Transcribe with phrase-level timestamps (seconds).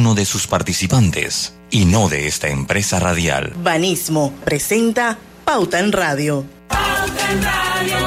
[0.00, 3.52] uno de sus participantes y no de esta empresa radial.
[3.62, 6.46] Banismo presenta Pauta en Radio.
[6.68, 7.98] Pauta en Radio.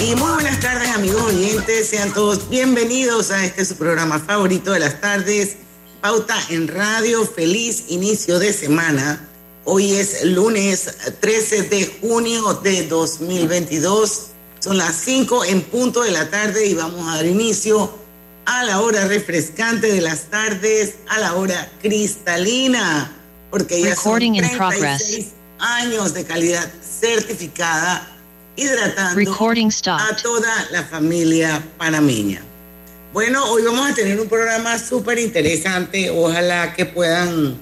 [0.00, 4.80] Y muy buenas tardes amigos oyentes, sean todos bienvenidos a este su programa favorito de
[4.80, 5.56] las tardes,
[6.00, 9.28] Pauta en Radio, feliz inicio de semana.
[9.62, 14.33] Hoy es lunes 13 de junio de 2022,
[14.64, 17.98] son las 5 en punto de la tarde y vamos a dar inicio
[18.46, 23.12] a la hora refrescante de las tardes, a la hora cristalina,
[23.50, 28.08] porque ya son 36 años de calidad certificada
[28.56, 29.34] hidratando
[29.98, 32.40] a toda la familia panameña.
[33.12, 36.08] Bueno, hoy vamos a tener un programa súper interesante.
[36.08, 37.58] Ojalá que puedan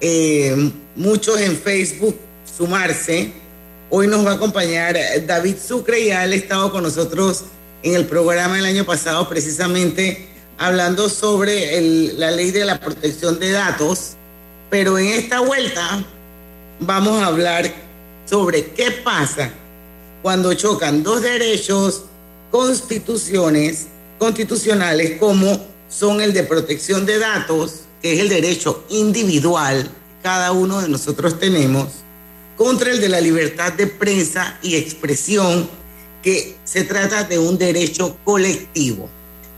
[0.00, 2.18] eh, muchos en Facebook
[2.56, 3.34] sumarse.
[3.90, 7.44] Hoy nos va a acompañar David Sucre, ya él ha estado con nosotros
[7.82, 11.80] en el programa el año pasado precisamente hablando sobre
[12.18, 14.12] la ley de la protección de datos,
[14.68, 16.04] pero en esta vuelta
[16.80, 17.72] vamos a hablar
[18.26, 19.50] sobre qué pasa
[20.20, 22.04] cuando chocan dos derechos
[22.50, 23.86] constituciones
[24.18, 29.90] constitucionales como son el de protección de datos, que es el derecho individual que
[30.22, 31.88] cada uno de nosotros tenemos,
[32.58, 35.70] contra el de la libertad de prensa y expresión,
[36.22, 39.08] que se trata de un derecho colectivo.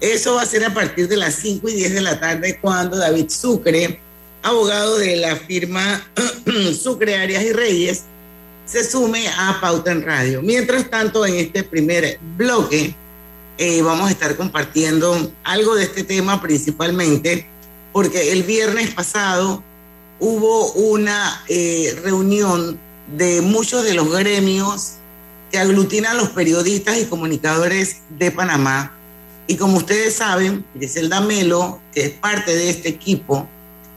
[0.00, 2.98] Eso va a ser a partir de las 5 y 10 de la tarde cuando
[2.98, 3.98] David Sucre,
[4.42, 6.06] abogado de la firma
[6.80, 8.02] Sucre Arias y Reyes,
[8.66, 10.42] se sume a Pauta en Radio.
[10.42, 12.94] Mientras tanto, en este primer bloque
[13.58, 17.46] eh, vamos a estar compartiendo algo de este tema principalmente
[17.92, 19.62] porque el viernes pasado
[20.18, 22.78] hubo una eh, reunión
[23.16, 24.94] de muchos de los gremios
[25.50, 28.96] que aglutinan los periodistas y comunicadores de Panamá.
[29.46, 33.48] Y como ustedes saben, Griselda Melo, que es parte de este equipo,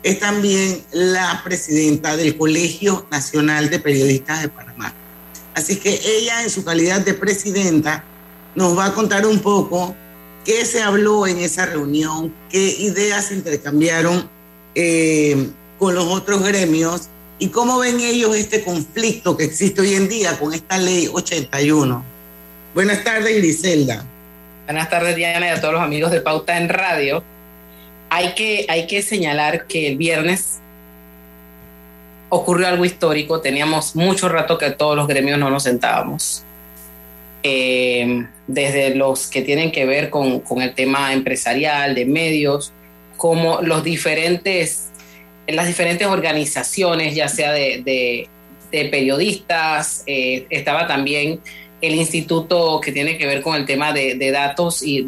[0.02, 4.94] es también la presidenta del Colegio Nacional de Periodistas de Panamá.
[5.54, 8.04] Así que ella, en su calidad de presidenta,
[8.56, 9.96] nos va a contar un poco
[10.44, 14.28] qué se habló en esa reunión, qué ideas se intercambiaron
[14.76, 17.10] eh, con los otros gremios
[17.40, 22.04] y cómo ven ellos este conflicto que existe hoy en día con esta ley 81.
[22.74, 24.06] Buenas tardes, Griselda.
[24.66, 27.24] Buenas tardes, Diana, y a todos los amigos de Pauta en Radio
[28.10, 30.60] hay que, hay que señalar que el viernes
[32.30, 33.42] ocurrió algo histórico.
[33.42, 36.44] Teníamos mucho rato que todos los gremios no nos sentábamos.
[37.42, 42.72] Eh, desde los que tienen que ver con, con, el tema empresarial, de medios,
[43.18, 44.90] como los diferentes,
[45.48, 48.30] las diferentes organizaciones, ya sea de, de,
[48.72, 51.40] de periodistas, eh, estaba también
[51.84, 55.02] el instituto que tiene que ver con el tema de, datos y,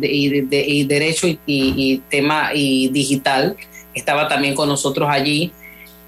[0.83, 3.55] derecho y, tema y digital,
[3.93, 5.53] estaba también con nosotros allí,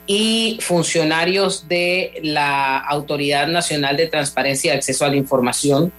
[0.07, 5.91] y funcionarios de la Autoridad Nacional de Transparencia y Acceso a la Información.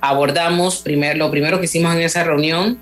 [0.00, 2.78] Abordamos primer, lo primero que hicimos en esa reunión,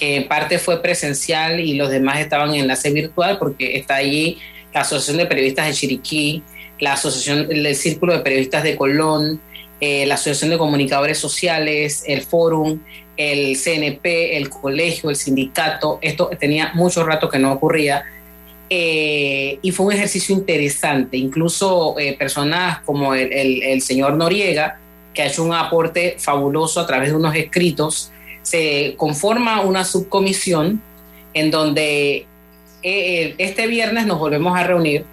[0.00, 4.38] que parte fue presencial y los demás estaban en enlace virtual, porque está allí
[4.72, 6.42] la Asociación de Periodistas de Chiriquí,
[6.78, 9.40] la Asociación del Círculo de Periodistas de Colón,
[9.78, 12.80] eh, la Asociación de Comunicadores Sociales, el Fórum,
[13.18, 15.98] el CNP, el colegio, el sindicato.
[16.00, 18.02] Esto tenía mucho rato que no ocurría.
[18.70, 21.18] Eh, y fue un ejercicio interesante.
[21.18, 24.78] Incluso eh, personas como el, señor Noriega,
[25.12, 28.12] que ha hecho un aporte fabuloso a través de unos escritos,
[28.50, 30.82] se conforma una subcomisión
[31.34, 32.26] en donde
[32.82, 35.04] este viernes nos volvemos a reunir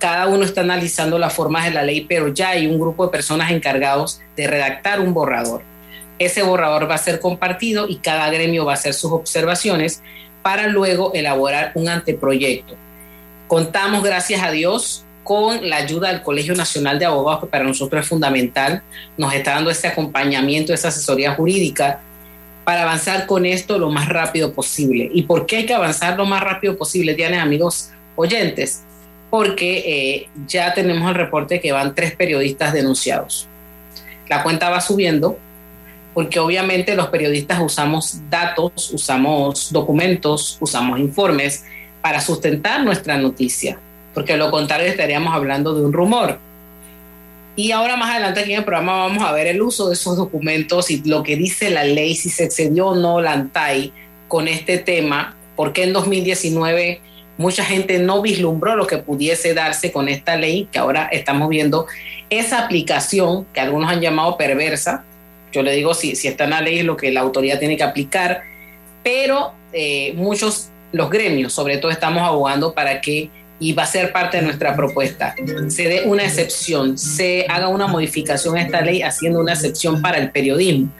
[0.00, 3.12] cada uno está analizando las formas de la ley, pero ya hay un grupo de
[3.12, 5.62] personas encargados de redactar un borrador.
[6.18, 10.02] Ese borrador va a ser compartido y cada gremio va a hacer sus observaciones
[10.42, 12.76] para luego elaborar un anteproyecto.
[13.46, 18.02] Contamos, gracias a Dios, con la ayuda del Colegio Nacional de Abogados, que para nosotros
[18.02, 18.82] es fundamental,
[19.18, 22.00] nos está dando ese acompañamiento, esa asesoría jurídica
[22.70, 25.10] para avanzar con esto lo más rápido posible.
[25.12, 28.84] ¿Y por qué hay que avanzar lo más rápido posible, Diana, amigos oyentes?
[29.30, 33.48] porque eh, ya tenemos el reporte que van tres periodistas denunciados.
[34.28, 35.38] La cuenta va subiendo
[36.12, 41.64] porque obviamente los periodistas usamos datos, usamos documentos, usamos informes
[42.02, 43.78] para sustentar nuestra noticia,
[44.12, 46.38] porque lo contrario estaríamos hablando de un rumor.
[47.60, 50.16] Y ahora más adelante aquí en el programa vamos a ver el uso de esos
[50.16, 53.92] documentos y lo que dice la ley, si se excedió o no la ANTAI
[54.28, 57.02] con este tema, porque en 2019
[57.36, 61.86] mucha gente no vislumbró lo que pudiese darse con esta ley que ahora estamos viendo,
[62.30, 65.04] esa aplicación que algunos han llamado perversa,
[65.52, 67.76] Yo le digo si, si está en la ley es lo que la autoridad tiene
[67.76, 68.40] que aplicar,
[69.04, 73.28] pero eh, muchos, los gremios sobre todo, estamos abogando para que,
[73.60, 75.34] y va a ser parte de nuestra propuesta,
[75.68, 80.18] se dé una excepción, se haga una modificación a esta ley haciendo una excepción para
[80.18, 80.90] el periodismo.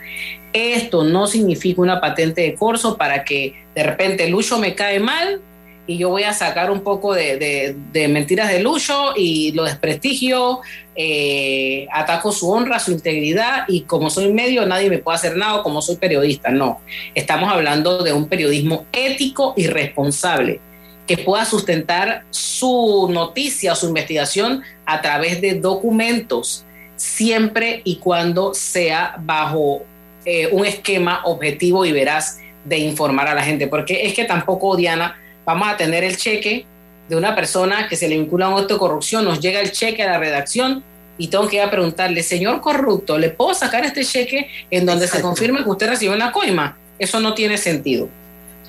[0.52, 5.40] Esto no significa una patente de corso para que de repente Lucho me cae mal
[5.86, 7.74] y yo voy a sacar un poco de,
[8.08, 10.60] mentiras de Lucho y lo desprestigio,
[10.94, 15.62] eh, ataco su honra, su integridad y como soy medio nadie me puede hacer nada
[15.62, 16.50] como soy periodista.
[16.50, 16.80] No,
[17.14, 20.60] estamos hablando de un periodismo ético y responsable
[21.06, 26.64] que pueda sustentar su noticia o su investigación a través de documentos,
[26.96, 29.82] siempre y cuando sea bajo
[30.24, 34.76] eh, un esquema objetivo y veraz de informar a la gente, porque es que tampoco,
[34.76, 36.66] Diana, vamos a tener el cheque
[37.08, 39.72] de una persona que se le vincula a un acto de corrupción, nos llega el
[39.72, 40.84] cheque a la redacción
[41.18, 45.08] y tengo que ir a preguntarle, señor corrupto, ¿le puedo sacar este cheque en donde
[45.08, 46.78] se confirme que usted recibió una coima?
[46.98, 48.08] Eso no tiene sentido.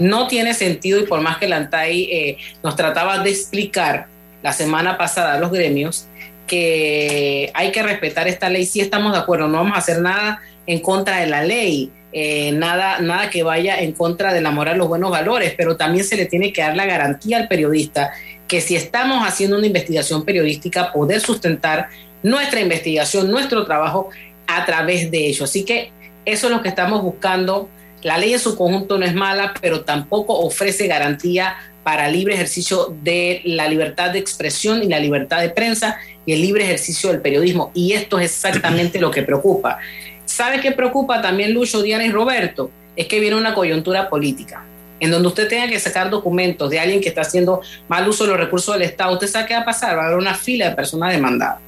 [0.01, 4.07] No tiene sentido y por más que la ANTAI eh, nos trataba de explicar
[4.41, 6.07] la semana pasada a los gremios
[6.47, 10.41] que hay que respetar esta ley, sí estamos de acuerdo, no vamos a hacer nada
[10.67, 14.77] en contra de la ley, eh, nada, nada que vaya en contra de la moral,
[14.77, 18.11] los buenos valores, pero también se le tiene que dar la garantía al periodista
[18.49, 21.87] que si estamos haciendo una investigación periodística, poder sustentar
[22.21, 24.09] nuestra investigación, nuestro trabajo
[24.45, 25.45] a través de ello.
[25.45, 25.91] Así que
[26.25, 27.69] eso es lo que estamos buscando.
[28.03, 32.95] La ley en su conjunto no es mala, pero tampoco ofrece garantía para libre ejercicio
[33.01, 37.21] de la libertad de expresión y la libertad de prensa y el libre ejercicio del
[37.21, 37.71] periodismo.
[37.73, 39.79] Y esto es exactamente lo que preocupa.
[40.25, 42.71] ¿Sabe qué preocupa también Lucho, Diana y Roberto?
[42.95, 44.63] Es que viene una coyuntura política,
[44.99, 48.31] en donde usted tenga que sacar documentos de alguien que está haciendo mal uso de
[48.31, 49.13] los recursos del Estado.
[49.13, 49.97] ¿Usted sabe qué va a pasar?
[49.97, 51.59] Va a haber una fila de personas demandadas.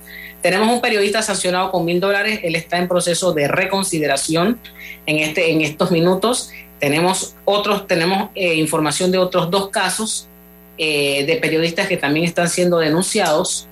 [0.44, 4.60] Tenemos un periodista sancionado con mil dólares, él está en proceso de reconsideración
[5.06, 6.52] en, este, en estos minutos.
[6.80, 10.28] Tenemos otros, tenemos eh, información de otros dos casos
[10.78, 13.68] eh, de periodistas que también están siendo denunciados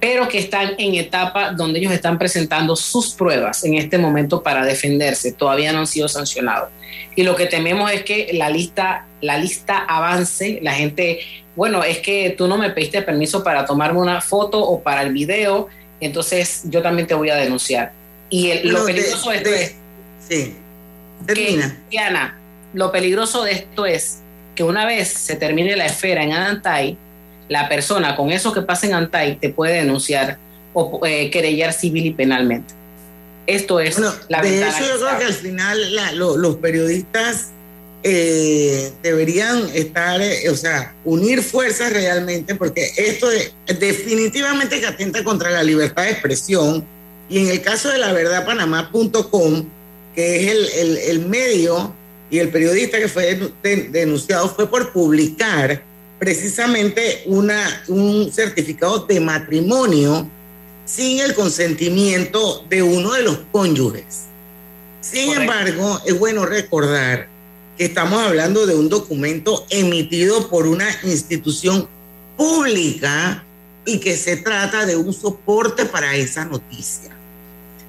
[0.00, 4.64] pero que están en etapa donde ellos están presentando sus pruebas en este momento para
[4.64, 5.32] defenderse.
[5.32, 6.68] Todavía no han sido sancionados.
[7.14, 11.20] Y lo que tememos es que la lista, la lista avance, la gente,
[11.56, 15.12] bueno, es que tú no me pediste permiso para tomarme una foto o para el
[15.12, 15.68] video,
[16.00, 17.92] entonces yo también te voy a denunciar.
[18.28, 19.74] Y lo peligroso de, esto es...
[20.28, 20.56] Sí,
[21.26, 21.78] termina.
[21.90, 22.38] Diana,
[22.74, 24.18] lo peligroso de esto es
[24.54, 26.96] que una vez se termine la esfera en Anantay,
[27.48, 30.38] la persona con eso que pasa en Antay te puede denunciar
[30.72, 32.74] o eh, querellar civil y penalmente.
[33.46, 35.78] Esto es la De hecho, yo creo que al final
[36.16, 37.52] los periodistas
[38.08, 43.26] eh, deberían estar, eh, o sea, unir fuerzas realmente, porque esto
[43.80, 46.86] definitivamente que atenta contra la libertad de expresión.
[47.28, 49.64] Y en el caso de la verdad panamá.com,
[50.14, 51.92] que es el, el, el, medio
[52.30, 53.40] y el periodista que fue
[53.90, 55.82] denunciado, fue por publicar
[56.20, 60.30] precisamente una, un certificado de matrimonio
[60.84, 64.26] sin el consentimiento de uno de los cónyuges.
[65.00, 67.34] Sin embargo, es bueno recordar
[67.76, 71.88] que estamos hablando de un documento emitido por una institución
[72.36, 73.44] pública
[73.84, 77.10] y que se trata de un soporte para esa noticia.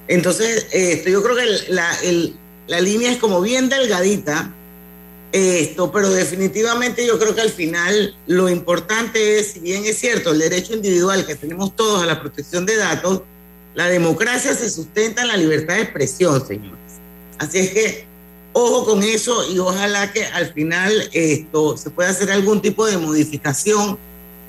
[0.07, 1.97] Entonces, esto, yo creo que la,
[2.67, 4.53] la línea es como bien delgadita
[5.31, 10.31] esto, pero definitivamente yo creo que al final lo importante es, si bien es cierto,
[10.31, 13.21] el derecho individual que tenemos todos a la protección de datos,
[13.75, 16.79] la democracia se sustenta en la libertad de expresión, señores.
[17.37, 18.06] Así es que
[18.57, 22.97] ojo con eso y ojalá que al final esto se pueda hacer algún tipo de
[22.97, 23.97] modificación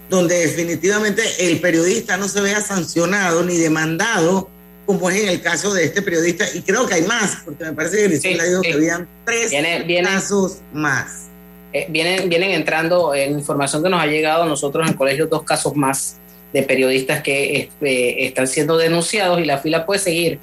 [0.08, 4.48] donde definitivamente el periodista no se vea sancionado ni demandado
[4.86, 7.74] como es en el caso de este periodista, y creo que hay más, porque me
[7.74, 9.52] parece que Grisel ha dicho que habían tres
[10.02, 11.26] casos más.
[11.74, 15.26] Eh, vienen, vienen entrando en información que nos ha llegado a nosotros en el colegio
[15.26, 16.16] dos casos más
[16.54, 20.38] de periodistas que eh, están siendo denunciados y la fila puede seguir.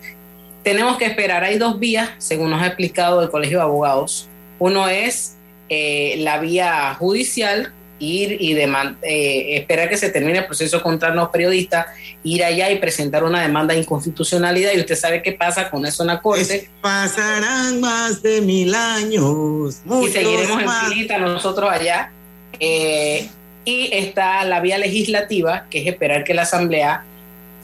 [0.66, 4.28] Tenemos que esperar, hay dos vías, según nos ha explicado el Colegio de Abogados.
[4.58, 5.36] Uno es
[5.70, 11.30] eh, la vía judicial, ir y eh, esperar que se termine el proceso contra los
[11.30, 11.86] periodistas,
[12.24, 16.02] ir allá y presentar una demanda de inconstitucionalidad y usted sabe qué pasa con eso
[16.02, 16.68] en la corte.
[16.82, 19.82] pasarán más de mil años.
[20.04, 22.12] Y seguiremos en filita nosotros allá.
[22.60, 23.30] Eh,
[23.66, 27.04] y está la vía legislativa, que es esperar que la Asamblea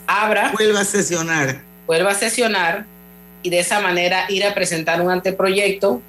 [0.05, 0.51] abra.
[0.51, 1.63] Vuelva a sesionar.
[1.87, 2.90] Vuelva a sesionar
[3.43, 6.01] y de esa manera ir a presentar un anteproyecto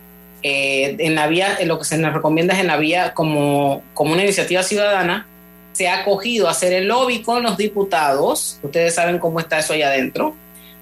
[0.42, 4.12] eh, en la vía, lo que se nos recomienda es en la vía como, como
[4.12, 5.26] una iniciativa ciudadana,
[5.72, 9.72] se ha acogido a hacer el lobby con los diputados, ustedes saben cómo está eso
[9.72, 10.34] allá adentro,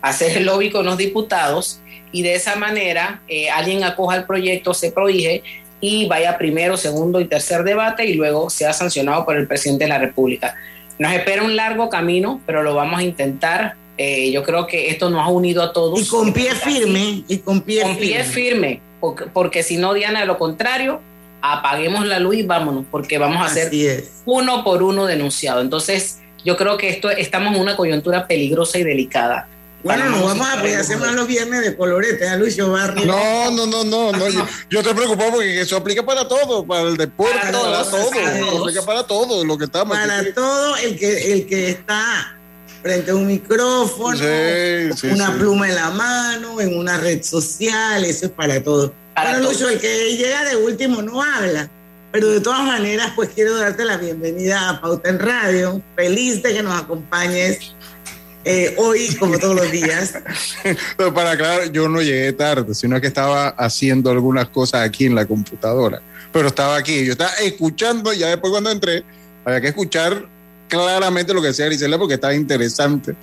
[0.03, 1.81] hacer el lobby con los diputados
[2.13, 5.43] y de esa manera eh, alguien acoja el proyecto, se prohíbe
[5.81, 9.89] y vaya primero, segundo y tercer debate y luego sea sancionado por el presidente de
[9.89, 10.55] la República.
[10.99, 13.75] Nos espera un largo camino, pero lo vamos a intentar.
[14.03, 16.01] Eh, yo creo que esto nos ha unido a todos.
[16.01, 20.21] Y con pie firme, y con pie con pie firme, porque, porque si no, Diana,
[20.21, 21.03] de lo contrario,
[21.43, 23.71] apaguemos la luz y vámonos, porque vamos a ser
[24.25, 25.61] uno por uno denunciado.
[25.61, 29.47] Entonces, yo creo que esto estamos en una coyuntura peligrosa y delicada.
[29.83, 33.05] Bueno, nos vamos a hacer más los viernes de colorete, a ¿eh, Luis Barrio.
[33.05, 34.29] No, no, no, no, no.
[34.31, 38.83] Yo, yo estoy preocupado porque eso aplica para todo, para el deporte, para, todo, aplica
[38.83, 39.95] para todo lo que estamos.
[39.95, 42.40] Para todo el que, el que está
[42.83, 44.19] frente a un micrófono,
[45.13, 48.93] una pluma en la mano, en una red social, eso es para todo.
[49.15, 51.69] Para Lucho, el que llega de último no habla.
[52.13, 55.81] Pero de todas maneras, pues quiero darte la bienvenida a Pauta en Radio.
[55.95, 57.73] Feliz de que nos acompañes
[58.45, 60.15] eh, hoy, como todos los días.
[61.15, 65.27] para aclarar, yo no llegué tarde, sino que estaba haciendo algunas cosas aquí en la
[65.27, 66.03] computadora.
[66.33, 69.05] Pero estaba aquí, yo estaba escuchando, ya después cuando entré,
[69.45, 70.27] había que escuchar
[70.71, 73.15] claramente lo que decía Grisela porque estaba interesante.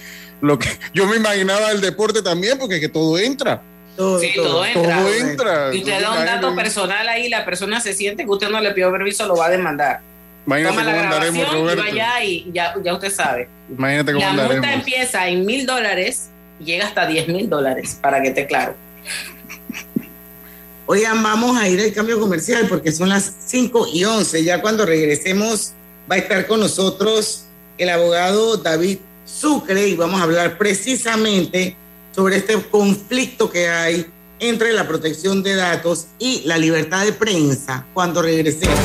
[0.41, 3.61] Lo que yo me imaginaba el deporte también, porque es que todo entra.
[3.95, 5.73] Todo, sí, todo, entra.
[5.73, 8.71] Y usted da un dato personal ahí, la persona se siente que usted no le
[8.71, 10.01] pidió permiso, lo va a demandar.
[10.45, 13.49] Toma la grabación y vaya y ya, ya usted sabe.
[13.69, 18.21] Imagínate cómo La multa empieza en mil dólares y llega hasta diez mil dólares, para
[18.21, 18.75] que esté claro.
[20.85, 24.43] Oigan, vamos a ir al cambio comercial porque son las 5 y 11.
[24.45, 25.73] Ya cuando regresemos
[26.09, 27.43] va a estar con nosotros
[27.77, 31.75] el abogado David Sucre y vamos a hablar precisamente
[32.15, 34.07] sobre este conflicto que hay
[34.39, 38.77] entre la protección de datos y la libertad de prensa cuando regresemos.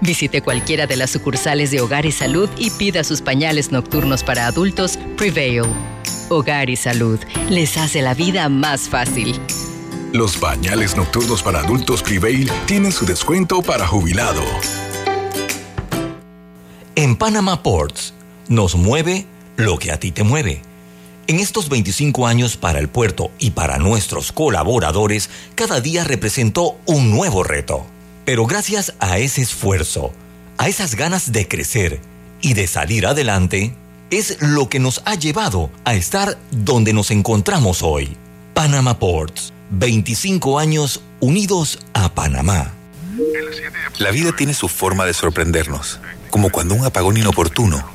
[0.00, 4.46] Visite cualquiera de las sucursales de Hogar y Salud y pida sus pañales nocturnos para
[4.46, 5.62] adultos Prevail.
[6.28, 9.40] Hogar y Salud les hace la vida más fácil.
[10.12, 14.42] Los bañales nocturnos para adultos Prevail tienen su descuento para jubilado.
[16.94, 18.14] En Panama Ports
[18.48, 19.26] nos mueve
[19.56, 20.62] lo que a ti te mueve.
[21.26, 27.10] En estos 25 años para el puerto y para nuestros colaboradores, cada día representó un
[27.10, 27.84] nuevo reto.
[28.26, 30.12] Pero gracias a ese esfuerzo,
[30.58, 32.00] a esas ganas de crecer
[32.42, 33.72] y de salir adelante,
[34.10, 38.16] es lo que nos ha llevado a estar donde nos encontramos hoy.
[38.52, 42.72] Panama Ports 25 años unidos a Panamá.
[43.98, 47.88] La vida tiene su forma de sorprendernos, como cuando un apagón inoportuno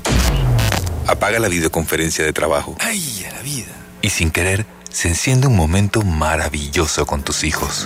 [1.08, 2.78] apaga la videoconferencia de trabajo.
[2.80, 3.74] ¡Ay, a la vida!
[4.02, 7.86] Y sin querer, se enciende un momento maravilloso con tus hijos.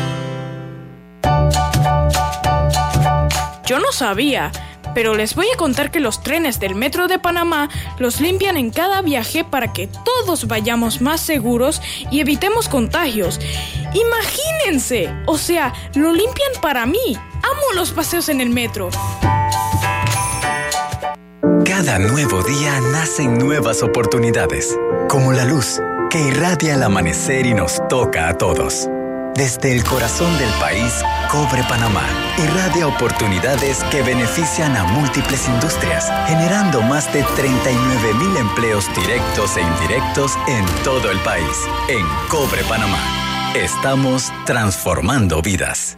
[3.71, 4.51] Yo no sabía,
[4.93, 8.69] pero les voy a contar que los trenes del Metro de Panamá los limpian en
[8.69, 13.39] cada viaje para que todos vayamos más seguros y evitemos contagios.
[13.93, 15.09] Imagínense.
[15.25, 17.15] O sea, lo limpian para mí.
[17.15, 18.89] Amo los paseos en el metro.
[21.63, 27.81] Cada nuevo día nacen nuevas oportunidades, como la luz que irradia el amanecer y nos
[27.87, 28.89] toca a todos.
[29.35, 30.93] Desde el corazón del país,
[31.29, 32.05] Cobre Panamá
[32.37, 39.61] irradia oportunidades que benefician a múltiples industrias, generando más de 39 mil empleos directos e
[39.61, 41.57] indirectos en todo el país.
[41.87, 45.97] En Cobre Panamá, estamos transformando vidas.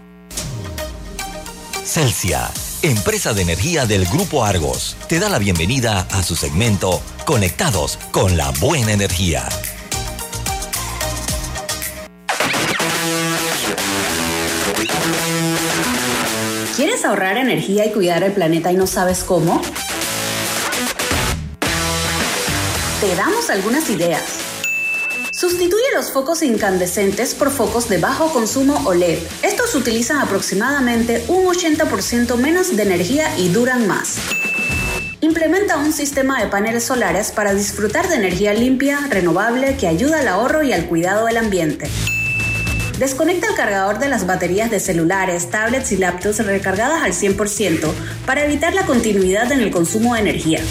[1.83, 2.51] Celsia,
[2.83, 8.37] empresa de energía del Grupo Argos, te da la bienvenida a su segmento Conectados con
[8.37, 9.43] la Buena Energía.
[17.03, 19.61] ¿Quieres ahorrar energía y cuidar el planeta y no sabes cómo?
[23.01, 24.23] Te damos algunas ideas.
[25.33, 29.19] Sustituye los focos incandescentes por focos de bajo consumo OLED.
[29.41, 34.15] Estos utilizan aproximadamente un 80% menos de energía y duran más.
[35.19, 40.29] Implementa un sistema de paneles solares para disfrutar de energía limpia, renovable, que ayuda al
[40.29, 41.89] ahorro y al cuidado del ambiente.
[43.03, 47.91] Desconecta el cargador de las baterías de celulares, tablets y laptops recargadas al 100%
[48.25, 50.61] para evitar la continuidad en el consumo de energía.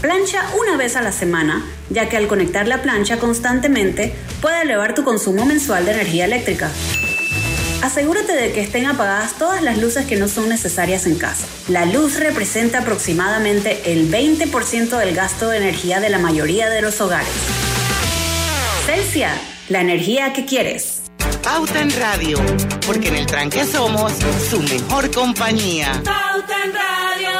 [0.00, 4.96] Plancha una vez a la semana, ya que al conectar la plancha constantemente puede elevar
[4.96, 6.68] tu consumo mensual de energía eléctrica.
[7.80, 11.46] Asegúrate de que estén apagadas todas las luces que no son necesarias en casa.
[11.68, 17.00] La luz representa aproximadamente el 20% del gasto de energía de la mayoría de los
[17.00, 17.30] hogares.
[18.84, 19.30] Celsia,
[19.68, 20.99] la energía que quieres.
[21.42, 22.38] Pauta en Radio,
[22.86, 24.12] porque en el tranque somos
[24.48, 26.02] su mejor compañía.
[26.04, 27.30] Pauta en Radio.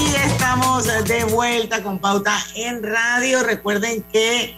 [0.00, 3.42] Y estamos de vuelta con Pauta en Radio.
[3.42, 4.56] Recuerden que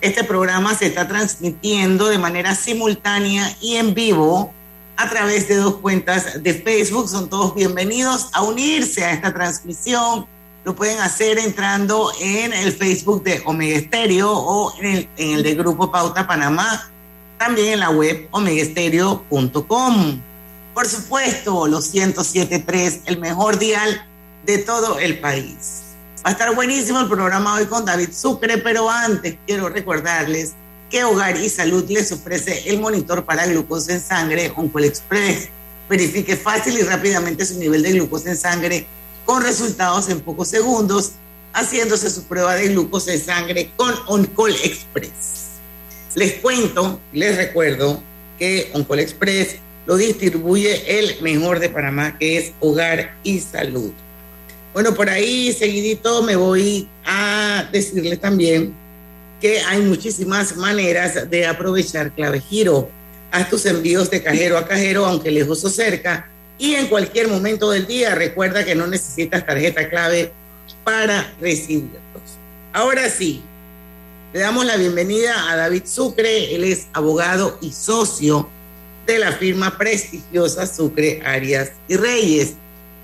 [0.00, 4.54] este programa se está transmitiendo de manera simultánea y en vivo
[4.96, 7.08] a través de dos cuentas de Facebook.
[7.08, 10.26] Son todos bienvenidos a unirse a esta transmisión
[10.68, 15.42] lo pueden hacer entrando en el Facebook de Omega Estéreo o en el, en el
[15.42, 16.90] de Grupo Pauta Panamá,
[17.38, 20.20] también en la web omegaestereo.com.
[20.74, 24.06] Por supuesto, los 107.3, el mejor dial
[24.44, 25.84] de todo el país.
[26.22, 30.52] Va a estar buenísimo el programa hoy con David Sucre, pero antes quiero recordarles
[30.90, 35.48] que Hogar y Salud les ofrece el monitor para glucosa en sangre Oncol Express.
[35.88, 38.86] Verifique fácil y rápidamente su nivel de glucosa en sangre
[39.28, 41.12] con resultados en pocos segundos,
[41.52, 45.48] haciéndose su prueba de glucosa de sangre con Oncol Express.
[46.14, 48.02] Les cuento, les recuerdo
[48.38, 53.92] que Oncol Express lo distribuye el mejor de Panamá, que es Hogar y Salud.
[54.72, 58.74] Bueno, por ahí seguidito me voy a decirles también
[59.42, 62.88] que hay muchísimas maneras de aprovechar clave giro.
[63.30, 67.70] Haz tus envíos de cajero a cajero, aunque lejos o cerca, y en cualquier momento
[67.70, 68.14] del día.
[68.14, 70.32] Recuerda que no necesitas tarjeta clave
[70.84, 72.00] para recibirlos.
[72.72, 73.42] Ahora sí,
[74.32, 76.54] le damos la bienvenida a David Sucre.
[76.54, 78.48] Él es abogado y socio
[79.06, 82.54] de la firma prestigiosa Sucre Arias y Reyes.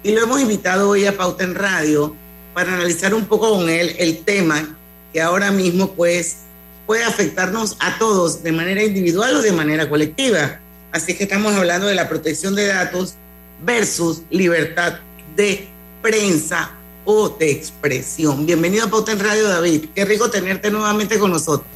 [0.02, 2.14] Y lo hemos invitado hoy a Pauta en Radio
[2.52, 4.76] para analizar un poco con él el tema
[5.12, 6.38] que ahora mismo pues
[6.86, 10.60] puede afectarnos a todos de manera individual o de manera colectiva.
[10.92, 13.14] Así que estamos hablando de la protección de datos
[13.62, 14.94] versus libertad
[15.36, 15.68] de
[16.02, 16.70] prensa
[17.04, 18.46] o de expresión.
[18.46, 19.86] Bienvenido a Pauta en Radio, David.
[19.94, 21.66] Qué rico tenerte nuevamente con nosotros.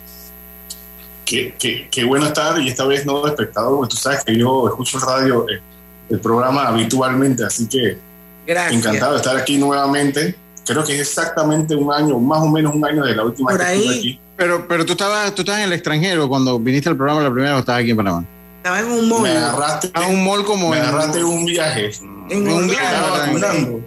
[1.24, 4.36] Qué, qué, qué bueno estar y esta vez no de espectador, porque tú sabes que
[4.38, 5.60] yo escucho el radio, el,
[6.08, 7.98] el programa habitualmente, así que
[8.46, 8.80] Gracias.
[8.80, 10.34] encantado de estar aquí nuevamente.
[10.64, 13.58] Creo que es exactamente un año, más o menos un año de la última Por
[13.58, 13.80] vez que ahí.
[13.80, 14.20] estuve aquí.
[14.36, 17.50] Pero, pero tú estabas, tú estabas en el extranjero cuando viniste al programa la primera
[17.52, 18.24] vez, o estabas aquí en Panamá.
[18.68, 19.22] Estaba en un mall.
[19.22, 21.90] Me agarraste, A un mall como me en- agarraste un viaje.
[22.30, 23.80] En un Me viaje, estaba vacunando.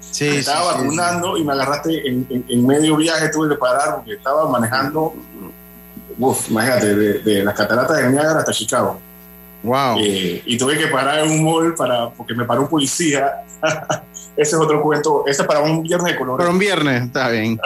[0.00, 0.78] Sí, Me sí, estaba sí, sí.
[0.84, 5.14] vacunando y me agarraste en, en- en medio viaje, tuve que parar porque estaba manejando,
[6.18, 8.98] uf, imagínate, de, de las cataratas de Niágara hasta Chicago.
[9.62, 9.98] Wow.
[10.00, 13.42] Eh, y tuve que parar en un mall para, porque me paró un policía.
[14.36, 15.24] ese es otro cuento.
[15.26, 16.38] Ese es para un viernes de color.
[16.38, 17.58] Pero un viernes, está bien.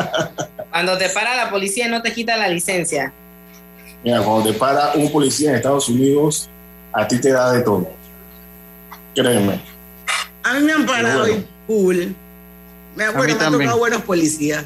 [0.70, 3.12] Cuando te para la policía no te quita la licencia.
[4.04, 6.48] Mira, cuando te para un policía en Estados Unidos,
[6.92, 7.88] a ti te da de todo.
[9.14, 9.60] Créeme.
[10.44, 11.34] A mí me han parado Bueno.
[11.34, 12.14] en pool.
[12.94, 14.64] Me, A bueno, me han tocado buenos policías.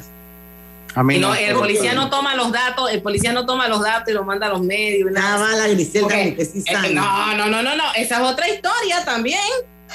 [0.93, 1.35] A mí Y no, no.
[1.35, 4.47] el policía no toma los datos, el policía no toma los datos y los manda
[4.47, 5.09] a los medios.
[5.09, 5.35] y nada.
[5.35, 6.93] Estaba la Griselda como que sí sabe.
[6.93, 7.83] no, no, no, no, no.
[7.95, 9.39] Esa es otra historia también.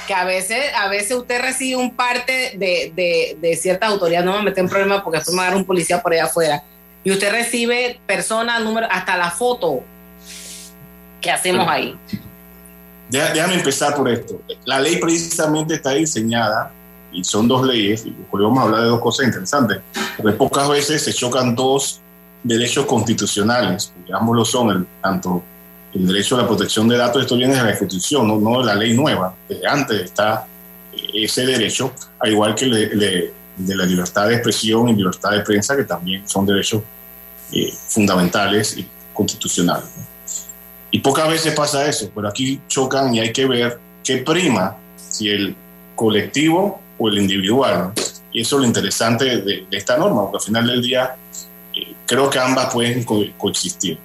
[0.06, 4.22] Que a veces, a veces usted recibe un parte de, de, de cierta autoridad.
[4.24, 6.62] No me metí en problemas porque después me agarra un policía por allá afuera.
[7.06, 9.84] Y usted recibe persona, número, hasta la foto
[11.20, 11.96] que hacemos ahí.
[13.08, 14.42] Déjame empezar por esto.
[14.64, 16.72] La ley precisamente está diseñada,
[17.12, 19.78] y son dos leyes, y hoy vamos a hablar de dos cosas interesantes,
[20.16, 22.00] porque pocas veces se chocan dos
[22.42, 25.44] derechos constitucionales, porque ambos lo son, el, tanto
[25.94, 28.66] el derecho a la protección de datos, esto viene de la Constitución, no, no de
[28.66, 30.44] la ley nueva, desde antes está
[31.14, 35.84] ese derecho, al igual que de la libertad de expresión y libertad de prensa, que
[35.84, 36.82] también son derechos
[37.52, 39.88] eh, fundamentales y constitucionales.
[40.90, 45.28] Y pocas veces pasa eso, pero aquí chocan y hay que ver qué prima, si
[45.28, 45.54] el
[45.94, 47.92] colectivo o el individual.
[48.32, 51.16] Y eso es lo interesante de, esta norma, porque al final del día
[51.74, 53.98] eh, creo que ambas pueden coexistir.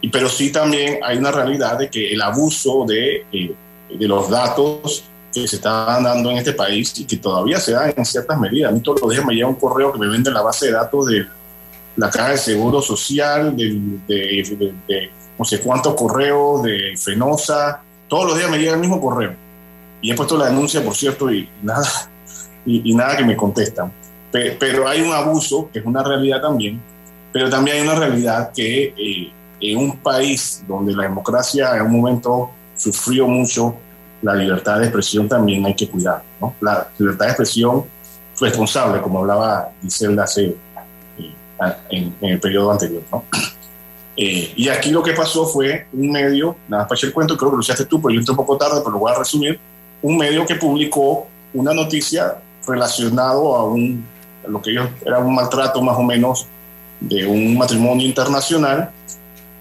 [0.00, 3.54] Y, pero sí también hay una realidad de que el abuso de, eh,
[3.90, 7.90] de los datos que se están dando en este país y que todavía se da
[7.90, 8.70] en ciertas medidas.
[8.70, 10.72] A mí todos los días me llega un correo que me vende la base de
[10.72, 11.26] datos de
[11.98, 17.82] la Caja de Seguro Social, de, no sé cuántos correos, de Fenosa.
[18.06, 19.34] Todos los días me llega el mismo correo.
[20.00, 22.08] Y he puesto la denuncia, por cierto, y nada,
[22.64, 23.92] y, nada que me contestan.
[24.30, 26.80] Pero, hay un abuso, que es una realidad también,
[27.32, 32.00] pero también hay una realidad que eh, en un país donde la democracia en un
[32.00, 33.74] momento sufrió mucho,
[34.22, 36.22] la libertad de expresión también hay que cuidar.
[36.40, 36.54] ¿no?
[36.60, 37.84] La libertad de expresión
[38.40, 40.54] responsable, como hablaba Giselle hace
[41.64, 43.02] eh, en, el periodo anterior.
[43.10, 43.24] ¿no?
[44.20, 47.36] Eh, y aquí lo que pasó fue un medio, nada más para echar el cuento,
[47.36, 49.16] creo que lo hiciste tú, pero yo estoy un poco tarde, pero lo voy a
[49.16, 49.60] resumir,
[50.02, 54.04] un medio que publicó una noticia relacionado a un,
[54.44, 56.48] a lo que ellos era un maltrato más o menos
[56.98, 58.90] de un matrimonio internacional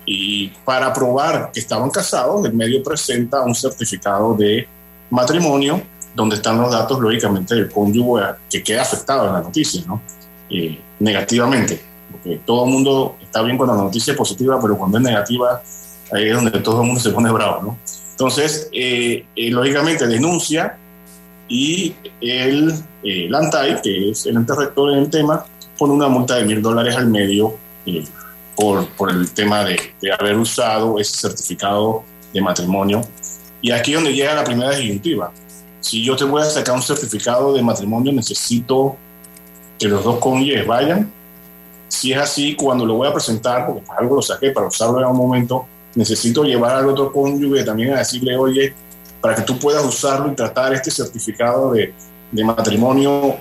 [0.08, 4.68] y para probar que estaban casados, el medio presenta un certificado de
[5.10, 5.82] matrimonio
[6.16, 10.02] donde están los datos, lógicamente, del cónyuge que queda afectado en la noticia, ¿no?
[10.50, 11.80] Eh, negativamente.
[12.24, 15.62] Porque todo el mundo está bien cuando la noticia es positiva, pero cuando es negativa,
[16.12, 17.78] ahí es donde todo el mundo se pone bravo, ¿no?
[18.12, 20.78] Entonces, eh, eh, lógicamente, denuncia
[21.48, 25.46] y el Lantay, que es el ente rector en el tema,
[25.78, 27.56] pone una multa de mil dólares al medio
[28.56, 32.04] por, por el tema de, de, haber usado ese certificado
[32.34, 33.02] de matrimonio.
[33.62, 35.32] Y aquí es donde llega la primera disyuntiva.
[35.80, 38.98] Si yo te voy a sacar un certificado de matrimonio, necesito
[39.80, 41.12] que los dos cónyuges vayan.
[41.88, 45.06] Si es así, cuando lo voy a presentar, porque algo lo saqué para usarlo en
[45.06, 48.74] un momento, necesito llevar al otro cónyuge también a decirle, oye,
[49.22, 51.94] para que tú puedas usarlo y tratar este certificado de,
[52.32, 53.36] de matrimonio,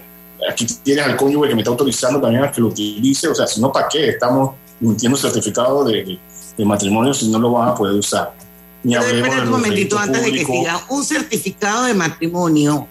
[0.50, 3.46] aquí tienes al cónyuge que me está autorizando también a que lo utilice, o sea,
[3.46, 4.11] si no, ¿para qué?
[4.11, 4.54] Estamos
[4.98, 6.18] tiene certificado de,
[6.56, 8.35] de, matrimonio si no lo van a poder usar.
[8.82, 10.80] Ni Espera un momentito antes de que siga.
[10.88, 12.87] Un certificado de matrimonio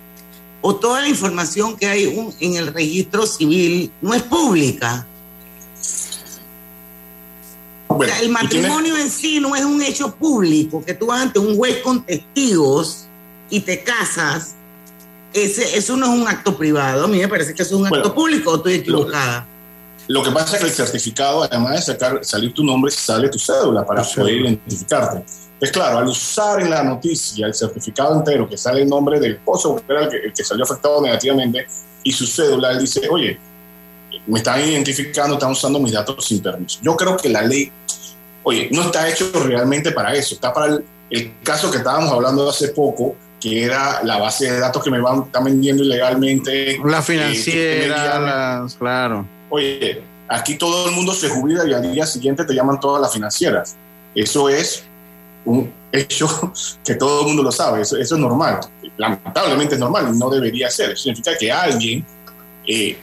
[0.62, 5.08] o toda la información que hay en el registro civil no es pública.
[8.22, 11.82] El matrimonio en sí no es un hecho público, que tú vas ante un juez
[11.84, 13.08] con testigos
[13.50, 14.56] y te casas.
[15.34, 17.06] Ese, eso no es un acto privado.
[17.06, 19.46] A mí me parece que es un acto público o estoy equivocada.
[20.08, 23.40] Lo que pasa es que el certificado, además de sacar, salir tu nombre, sale tu
[23.40, 25.24] cédula para poder identificarte.
[25.60, 29.36] Es claro, al usar en la noticia el certificado entero que sale el nombre del
[29.36, 31.66] esposo, que era el que, salió afectado negativamente,
[32.04, 33.40] y su cédula, él dice, oye,
[34.28, 36.80] me están identificando, están usando mis datos sin permiso.
[36.82, 37.72] Yo creo que la ley,
[38.44, 40.78] oye, no está hecho realmente para eso, está para
[41.10, 45.00] el, caso que estábamos hablando hace poco, que era la base de datos que me
[45.00, 46.80] van, están vendiendo ilegalmente.
[46.84, 52.46] La financiera, eh, claro oye, aquí todo el mundo se jubila y al día siguiente
[52.46, 53.76] te llaman todas las financieras.
[54.14, 54.84] Eso es
[55.46, 56.28] un hecho
[56.86, 58.60] que todo el mundo lo sabe, eso, es normal,
[58.98, 60.92] lamentablemente es normal y no debería ser.
[60.92, 62.06] Eso significa que alguien
[62.68, 62.98] eh,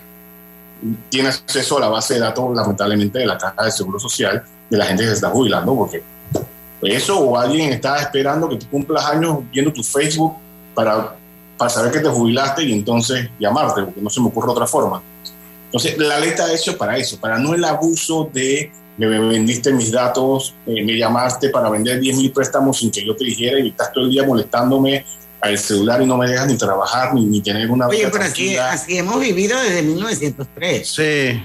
[1.09, 4.79] tiene acceso a la base de datos, lamentablemente, de la Caja de Seguro Social de
[4.79, 6.03] la gente que se está jubilando, porque
[6.83, 10.35] eso o alguien está esperando que tú cumplas años viendo tu Facebook
[10.75, 11.15] para,
[11.57, 15.03] para saber que te jubilaste y entonces llamarte, porque no se me ocurre otra forma.
[15.67, 19.91] Entonces, la ley está hecha para eso, para no el abuso de me vendiste mis
[19.91, 23.69] datos, eh, me llamaste para vender 10 mil préstamos sin que yo te dijera y
[23.69, 25.05] estás todo el día molestándome
[25.43, 28.57] al celular y no me dejas ni trabajar ni, ni tener una Oye, pero aquí
[28.57, 30.89] así hemos vivido desde 1903.
[30.89, 31.45] Sí.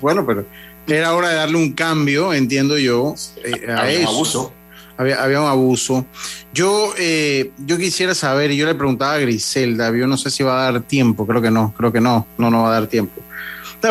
[0.00, 0.46] Bueno, pero
[0.86, 4.52] era hora de darle un cambio, entiendo yo, eh, a había Un abuso.
[4.96, 6.06] Había, un abuso.
[6.52, 10.42] Yo, eh, yo quisiera saber, y yo le preguntaba a Griselda, yo no sé si
[10.42, 12.86] va a dar tiempo, creo que no, creo que no, no, no va a dar
[12.86, 13.20] tiempo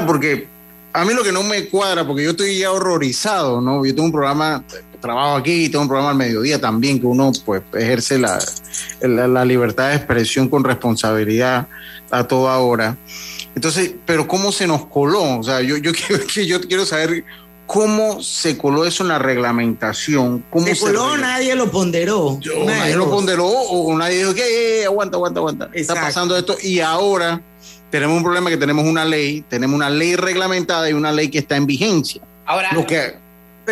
[0.06, 0.48] porque
[0.94, 3.86] a mí lo que no me cuadra, porque yo estoy ya horrorizado, ¿no?
[3.86, 4.64] Yo tengo un programa,
[5.00, 8.40] trabajo aquí, tengo un programa al mediodía también, que uno pues ejerce la,
[9.02, 11.68] la, libertad de expresión con responsabilidad
[12.12, 12.98] a toda hora.
[13.56, 15.40] Entonces, pero ¿cómo se nos coló?
[15.40, 15.92] O sea, yo, yo,
[16.34, 17.24] quiero, yo quiero saber
[17.66, 20.44] cómo se coló eso en la reglamentación.
[20.50, 22.40] ¿Cómo se coló, nadie lo ponderó.
[22.66, 25.70] nadie lo ponderó o nadie dijo que aguanta, aguanta, aguanta.
[25.74, 27.42] Está pasando esto y ahora
[27.90, 31.40] tenemos un problema que tenemos una ley, tenemos una ley reglamentada y una ley que
[31.40, 32.22] está en vigencia.
[32.46, 33.16] Ahora, lo que,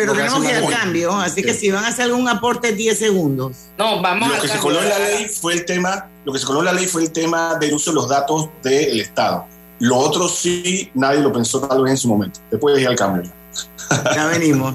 [0.00, 3.56] pero tenemos que ir cambio, así que si van a hacer algún aporte 10 segundos.
[3.76, 6.46] No, vamos Lo que se coló en la ley fue el tema, lo que se
[6.46, 9.46] coló en la ley fue el tema del uso de los datos del Estado.
[9.80, 12.40] Lo otro sí, nadie lo pensó tal vez en su momento.
[12.50, 13.30] Después ir al cambio.
[14.14, 14.74] Ya venimos.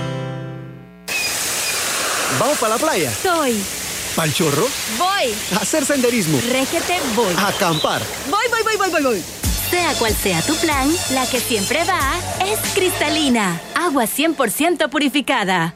[2.41, 3.13] ¿Vamos para la playa?
[3.13, 3.55] Soy.
[4.15, 4.67] ¿Pal chorro?
[4.97, 5.35] Voy.
[5.53, 6.39] A hacer senderismo.
[6.49, 7.35] Régete, voy.
[7.37, 8.01] A acampar.
[8.31, 9.23] Voy, voy, voy, voy, voy, voy.
[9.69, 13.61] Sea cual sea tu plan, la que siempre va es cristalina.
[13.75, 15.75] Agua 100% purificada.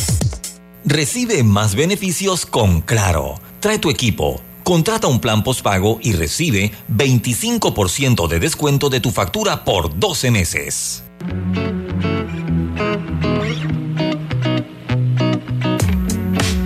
[0.93, 3.39] Recibe más beneficios con Claro.
[3.61, 4.41] Trae tu equipo.
[4.65, 11.05] Contrata un plan postpago y recibe 25% de descuento de tu factura por 12 meses.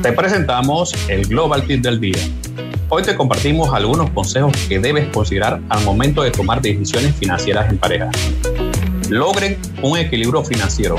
[0.02, 2.18] Te presentamos el Global Tip del día.
[2.90, 7.78] Hoy te compartimos algunos consejos que debes considerar al momento de tomar decisiones financieras en
[7.78, 8.10] pareja.
[9.08, 10.96] Logren un equilibrio financiero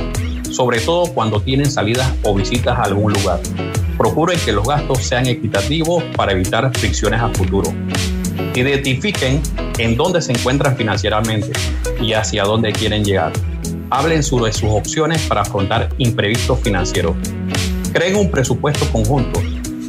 [0.56, 3.40] sobre todo cuando tienen salidas o visitas a algún lugar.
[3.98, 7.70] Procuren que los gastos sean equitativos para evitar fricciones a futuro.
[8.54, 9.42] Identifiquen
[9.76, 11.52] en dónde se encuentran financieramente
[12.00, 13.34] y hacia dónde quieren llegar.
[13.90, 17.14] Hablen sobre sus opciones para afrontar imprevistos financieros.
[17.92, 19.42] Creen un presupuesto conjunto.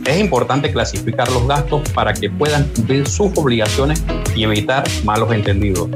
[0.05, 4.03] Es importante clasificar los gastos para que puedan cumplir sus obligaciones
[4.35, 5.87] y evitar malos entendidos.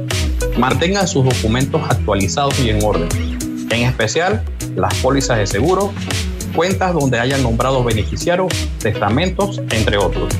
[0.56, 3.08] Mantengan sus documentos actualizados y en orden.
[3.70, 4.42] En especial,
[4.76, 5.92] las pólizas de seguro,
[6.54, 10.32] cuentas donde hayan nombrado beneficiarios, testamentos, entre otros.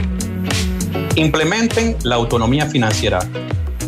[1.16, 3.20] Implementen la autonomía financiera.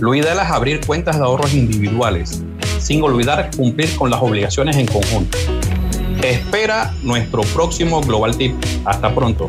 [0.00, 2.42] Lo ideal es abrir cuentas de ahorros individuales,
[2.78, 5.38] sin olvidar cumplir con las obligaciones en conjunto.
[6.22, 8.54] Espera nuestro próximo Global Tip.
[8.84, 9.48] Hasta pronto.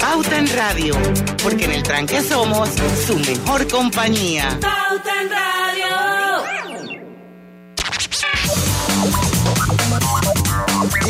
[0.00, 0.94] Pauta Radio,
[1.42, 2.68] porque en el tranque somos
[3.06, 4.58] su mejor compañía.
[4.60, 5.39] Pauta Radio.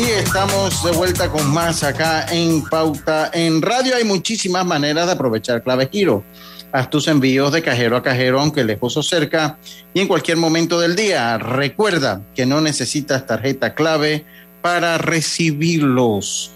[0.01, 3.95] Y estamos de vuelta con más acá en Pauta en Radio.
[3.95, 6.23] Hay muchísimas maneras de aprovechar Clave Giro.
[6.71, 9.59] Haz tus envíos de cajero a cajero, aunque lejos o cerca,
[9.93, 11.37] y en cualquier momento del día.
[11.37, 14.25] Recuerda que no necesitas tarjeta clave
[14.63, 16.49] para recibirlos.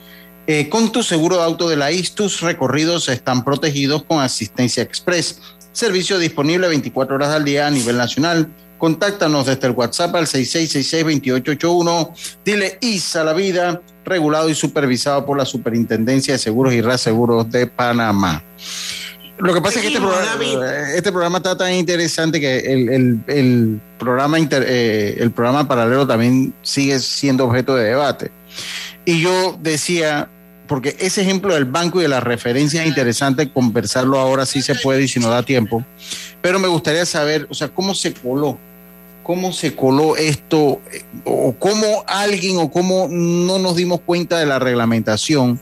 [0.48, 4.82] Eh, con tu seguro de auto de la IS, tus recorridos están protegidos con asistencia
[4.82, 5.40] express.
[5.72, 8.50] Servicio disponible 24 horas al día a nivel nacional.
[8.78, 12.12] Contáctanos desde el WhatsApp al 6666-2881.
[12.44, 17.50] Dile IS a la vida, regulado y supervisado por la Superintendencia de Seguros y Reaseguros
[17.50, 18.44] de Panamá.
[19.38, 23.20] Lo que pasa es que este programa, este programa está tan interesante que el, el-
[23.28, 28.32] el programa inter- eh, el programa paralelo también sigue siendo objeto de debate.
[29.04, 30.30] Y yo decía,
[30.68, 34.76] porque ese ejemplo del banco y de la referencia es interesante, conversarlo ahora sí se
[34.76, 35.86] puede y si no da tiempo.
[36.42, 38.58] Pero me gustaría saber, o sea, cómo se coló,
[39.24, 40.82] cómo se coló esto,
[41.24, 45.60] o cómo alguien, o cómo no nos dimos cuenta de la reglamentación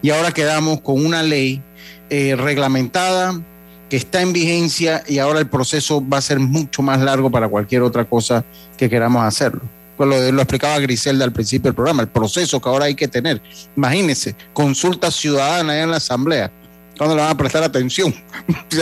[0.00, 1.62] y ahora quedamos con una ley
[2.10, 3.40] eh, reglamentada
[3.88, 7.48] que está en vigencia y ahora el proceso va a ser mucho más largo para
[7.48, 8.44] cualquier otra cosa
[8.78, 9.60] que queramos hacerlo.
[9.96, 13.08] Pues lo, lo explicaba Griselda al principio del programa, el proceso que ahora hay que
[13.08, 13.40] tener.
[13.76, 16.50] Imagínense, consulta ciudadana allá en la asamblea.
[16.96, 18.14] ¿Cuándo le van a prestar atención?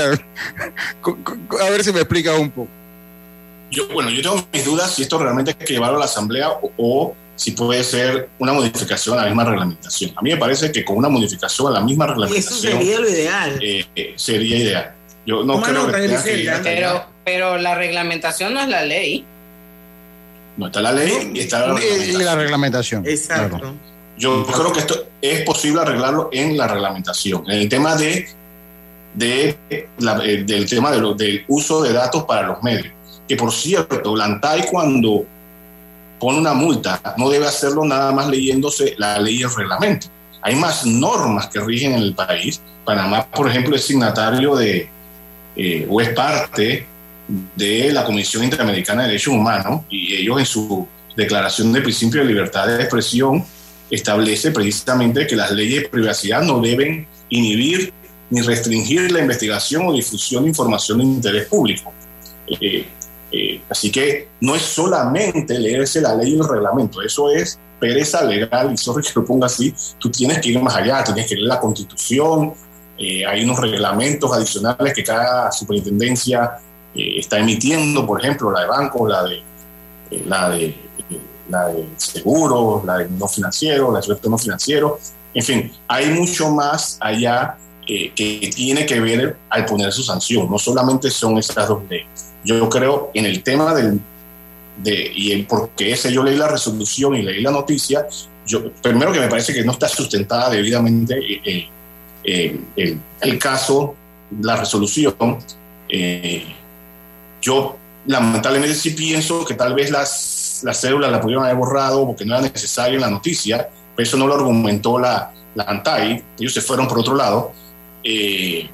[1.60, 2.68] A ver si me explica un poco.
[3.70, 6.50] Yo, bueno, yo tengo mis dudas si esto realmente hay que llevarlo a la Asamblea
[6.50, 10.12] o, o si puede ser una modificación a la misma reglamentación.
[10.16, 13.00] A mí me parece que con una modificación a la misma Y eso reglamentación sería
[13.00, 13.58] lo ideal.
[13.62, 14.94] eh, eh, sería ideal.
[15.24, 16.52] Yo no creo nota, que que.
[16.64, 19.24] Pero, pero la reglamentación no es la ley.
[20.60, 22.24] No está la ley y está la y reglamentación.
[22.24, 23.06] la reglamentación.
[23.06, 23.58] Exacto.
[23.58, 23.74] Claro.
[24.18, 27.42] Yo creo que esto es posible arreglarlo en la reglamentación.
[27.50, 28.28] En el tema de,
[29.14, 29.56] de
[29.98, 32.92] la- eh, del tema de lo- del uso de datos para los medios.
[33.26, 35.24] Que por cierto, la ANTAI cuando
[36.18, 40.08] pone una multa no debe hacerlo nada más leyéndose la ley y el reglamento.
[40.42, 42.60] Hay más normas que rigen en el país.
[42.84, 44.88] Panamá, por ejemplo, es signatario de
[45.56, 46.86] eh, o es parte
[47.56, 52.26] de la Comisión Interamericana de Derechos Humanos y ellos en su declaración de principio de
[52.26, 53.44] libertad de expresión
[53.90, 57.92] establece precisamente que las leyes de privacidad no deben inhibir
[58.30, 61.92] ni restringir la investigación o difusión de información de interés público.
[62.60, 62.86] Eh,
[63.32, 68.24] eh, así que no es solamente leerse la ley y el reglamento, eso es pereza
[68.24, 71.34] legal, y sorry que lo ponga así, tú tienes que ir más allá, tienes que
[71.36, 72.54] leer la constitución,
[72.98, 76.58] eh, hay unos reglamentos adicionales que cada superintendencia
[76.94, 79.36] eh, está emitiendo, por ejemplo, la de bancos, la de,
[80.10, 80.74] eh, la de, eh,
[81.48, 84.98] la de seguros, la de no financiero, la de sujeto no financiero,
[85.34, 90.50] en fin, hay mucho más allá eh, que tiene que ver al poner su sanción,
[90.50, 92.08] no solamente son esas dos leyes.
[92.44, 94.00] Yo creo en el tema del,
[94.78, 98.06] de, y el porque ese yo leí la resolución y leí la noticia,
[98.46, 101.68] yo, primero que me parece que no está sustentada debidamente eh, eh,
[102.24, 103.94] eh, el, el caso,
[104.40, 105.14] la resolución.
[105.88, 106.56] eh,
[107.40, 107.76] yo
[108.06, 112.34] lamentablemente sí pienso que tal vez las, las cédulas la pudieron haber borrado porque no
[112.34, 116.60] era necesario en la noticia, pero eso no lo argumentó la, la ANTAI, ellos se
[116.60, 117.52] fueron por otro lado.
[118.04, 118.68] eh,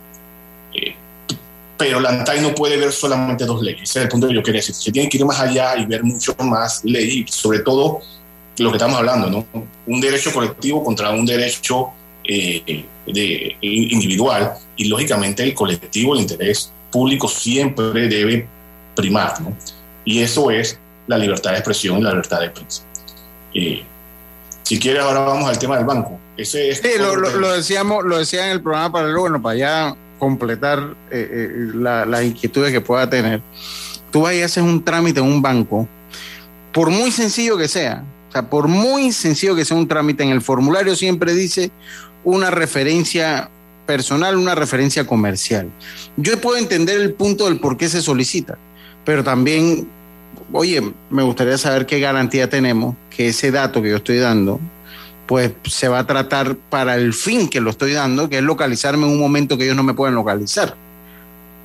[0.75, 0.95] eh,
[1.79, 4.43] pero la ANTAI no puede ver solamente dos leyes, ese es el punto que yo
[4.43, 4.75] quería decir.
[4.75, 8.01] Se tiene que ir más allá y ver mucho más ley, sobre todo
[8.59, 9.47] lo que estamos hablando, ¿no?
[9.87, 11.91] Un derecho colectivo contra un derecho
[12.25, 18.49] eh, de, individual y lógicamente el colectivo, el interés público siempre debe
[18.97, 19.57] primar, ¿no?
[20.05, 22.83] Y eso es la libertad de expresión y la libertad de prensa.
[23.55, 23.85] Eh,
[24.65, 26.19] si quieres, ahora vamos al tema del banco.
[26.37, 30.95] Ese es Sí, lo, decíamos, lo decía en el programa paralelo, bueno, para ya completar
[31.11, 33.41] eh, eh, la- las inquietudes que pueda tener.
[34.11, 35.87] Tú vas y haces un trámite en un banco,
[36.73, 40.31] por muy sencillo que sea, o sea, por muy sencillo que sea un trámite, en
[40.31, 41.71] el formulario siempre dice
[42.25, 43.49] una referencia
[43.87, 45.71] personal, una referencia comercial.
[46.17, 48.59] Yo puedo entender el punto del por qué se solicita,
[49.07, 49.89] pero también,
[50.53, 54.61] oye, me gustaría saber qué garantía tenemos que ese dato que yo estoy dando
[55.27, 59.07] pues se va a tratar para el fin que lo estoy dando, que es localizarme
[59.07, 60.77] en un momento que ellos no me pueden localizar.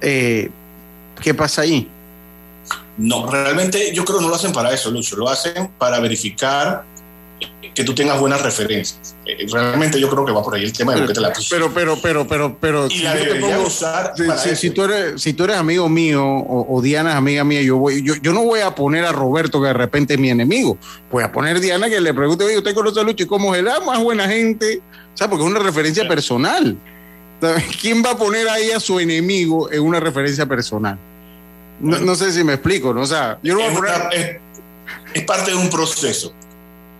[0.01, 0.49] Eh,
[1.21, 1.87] ¿Qué pasa ahí?
[2.97, 5.15] No, realmente yo creo que no lo hacen para eso, Lucho.
[5.15, 6.83] Lo hacen para verificar
[7.71, 9.15] eh, que tú tengas buenas referencias.
[9.25, 11.33] Eh, Realmente yo creo que va por ahí el tema de por qué te la
[11.33, 11.47] puso.
[11.55, 12.87] Pero, pero, pero, pero, pero.
[12.89, 15.57] Y la yo te debería pongo- usar si, si- si tú eres, si tú eres
[15.57, 18.73] amigo mío o, o Diana es amiga mía, yo, voy, yo, yo no voy a
[18.75, 20.77] poner a Roberto que de repente es mi enemigo.
[21.11, 23.23] Voy a poner a Diana que le pregunte, oye, ¿usted conoce a Lucho?
[23.23, 23.67] ¿Y cómo es él?
[23.67, 24.81] Ah, más buena gente.
[25.13, 26.75] O sea, porque es una referencia personal.
[27.81, 30.97] ¿Quién va a poner ahí a su enemigo en una referencia personal?
[31.79, 33.01] No, no sé si me explico, ¿no?
[33.01, 34.11] O sea, yo no voy a poner...
[34.13, 34.37] es-
[35.13, 36.33] es parte de un proceso.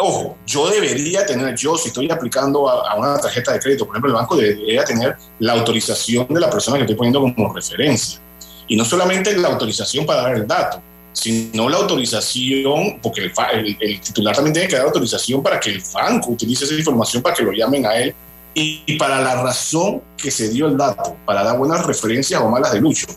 [0.02, 3.96] Ojo, yo debería tener, yo si estoy aplicando a, a una tarjeta de crédito, por
[3.96, 8.20] ejemplo, el banco debería tener la autorización de la persona que estoy poniendo como referencia.
[8.68, 10.82] Y no solamente la autorización para dar el dato,
[11.14, 15.70] sino la autorización, porque el, el- el titular también tiene que dar autorización para que
[15.72, 18.16] el banco utilice esa información para que lo llamen a él
[18.54, 22.50] y, y para la razón que se dio el dato, para dar buenas referencias o
[22.50, 23.08] malas de Lucho.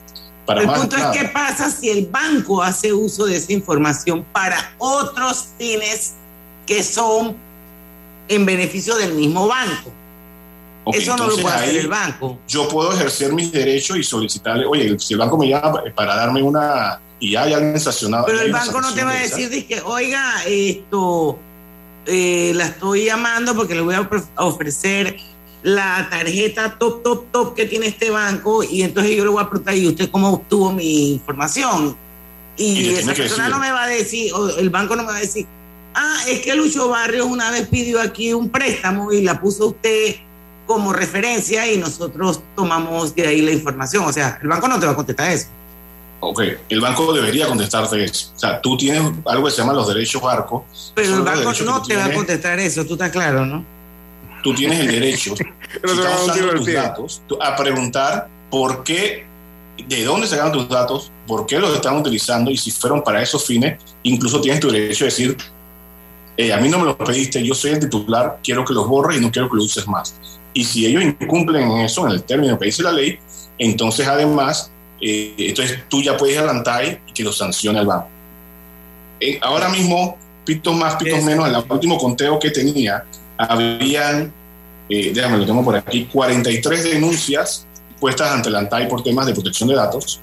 [0.47, 1.13] Para el punto nada.
[1.15, 6.15] es qué pasa si el banco hace uso de esa información para otros fines
[6.67, 7.37] que son
[8.29, 9.93] en beneficio del mismo banco.
[10.93, 12.39] Eso no lo puede hacer el banco.
[12.47, 16.43] Yo puedo ejercer mis derechos y solicitarle, oye, si el banco me llama para darme
[16.43, 18.27] una y ya hayan sancionado.
[18.27, 21.39] Pero el hay banco no te va a decir, dizque, oiga, esto,
[22.07, 25.17] eh, la estoy llamando porque le voy a ofre- a ofrecer
[25.63, 29.49] la tarjeta top, top, top que tiene este banco y entonces yo le voy a
[29.49, 31.97] preguntar, ¿y usted cómo obtuvo mi información?
[32.59, 35.17] Y Y, esa persona no me va a decir, o el banco no me va
[35.17, 35.47] a decir,
[35.95, 40.17] ah, es que Lucho Barrios una vez pidió aquí un préstamo y la puso usted
[40.67, 44.05] como referencia y nosotros tomamos de ahí la información.
[44.05, 45.49] O sea, el banco no te va a contestar eso.
[46.21, 48.33] Ok, el banco debería contestarte eso.
[48.35, 50.65] O sea, tú tienes algo que se llama los derechos barco.
[50.95, 52.17] Pero el banco no te va a tienes.
[52.17, 53.65] contestar eso, tú estás claro, ¿no?
[54.43, 55.45] Tú tienes el derecho, si
[56.41, 59.27] tus datos, a preguntar por qué,
[59.87, 63.45] de dónde sacaron tus datos, por qué los están utilizando y si fueron para esos
[63.45, 63.79] fines.
[64.03, 65.37] Incluso tienes tu derecho a decir,
[66.37, 69.19] eh, a mí no me los pediste, yo soy el titular, quiero que los borres
[69.19, 70.15] y no quiero que los uses más.
[70.53, 73.19] Y si ellos incumplen en eso, en el término que dice la ley,
[73.59, 74.71] entonces además,
[75.01, 78.09] eh, entonces tú ya puedes adelantar y que lo sancione el banco.
[79.21, 83.05] Eh, ahora mismo, pitos más, pitos menos, en el último conteo que tenía,
[83.39, 84.33] habían,
[84.89, 87.67] eh, déjame lo tengo por aquí, 43 denuncias
[88.01, 90.21] puestas ante la ANTAI por temas de protección de datos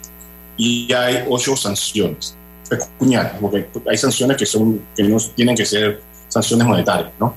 [0.57, 2.35] y hay 8 sanciones
[2.77, 7.33] pecuniarias, porque hay sanciones que, son, que no tienen que ser sanciones monetarias, ¿no?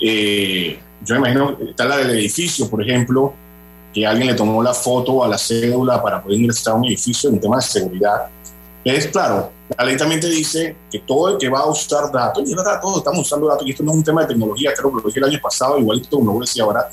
[0.00, 3.32] Eh, yo me imagino, está la del edificio, por ejemplo,
[3.92, 7.30] que alguien le tomó la foto a la cédula para poder ingresar a un edificio
[7.30, 8.26] en tema de seguridad.
[8.84, 12.42] Es claro, la ley también te dice que todo el que va a usar datos,
[12.46, 14.72] y es verdad, todos estamos usando datos, y esto no es un tema de tecnología,
[14.76, 16.88] creo que lo dije el año pasado, igualito como lo decía ahora,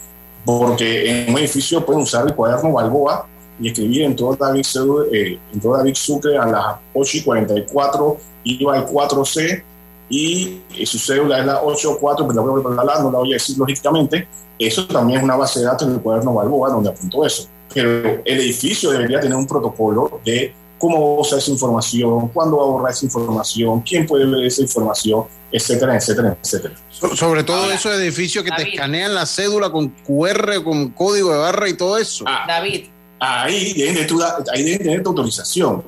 [0.45, 3.27] porque en un edificio pueden usar el cuaderno Balboa
[3.59, 4.65] y escribir en todo David,
[5.11, 9.63] eh, en todo David Sucre a las 8 y 44, iba al 4C
[10.09, 14.27] y eh, su cédula es la 84, pero bla, no la voy a decir lógicamente.
[14.59, 17.47] Eso también es una base de datos en el cuaderno Balboa donde apuntó eso.
[17.73, 22.57] Pero el edificio debería tener un protocolo de cómo va a usar esa información, cuándo
[22.57, 26.73] va a borrar esa información, quién puede ver esa información, etcétera, etcétera, etcétera.
[26.89, 31.37] So- sobre todo esos edificios que te escanean la cédula con QR, con código de
[31.37, 32.25] barra y todo eso.
[32.47, 32.85] David.
[33.23, 35.83] Ahí deben, de ahí deben tener tu autorización.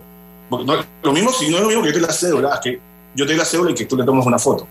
[0.49, 2.79] Porque no- lo mismo, si no es lo mismo que yo te la cédula, que
[3.15, 4.67] yo te la cédula y que tú le tomes una foto.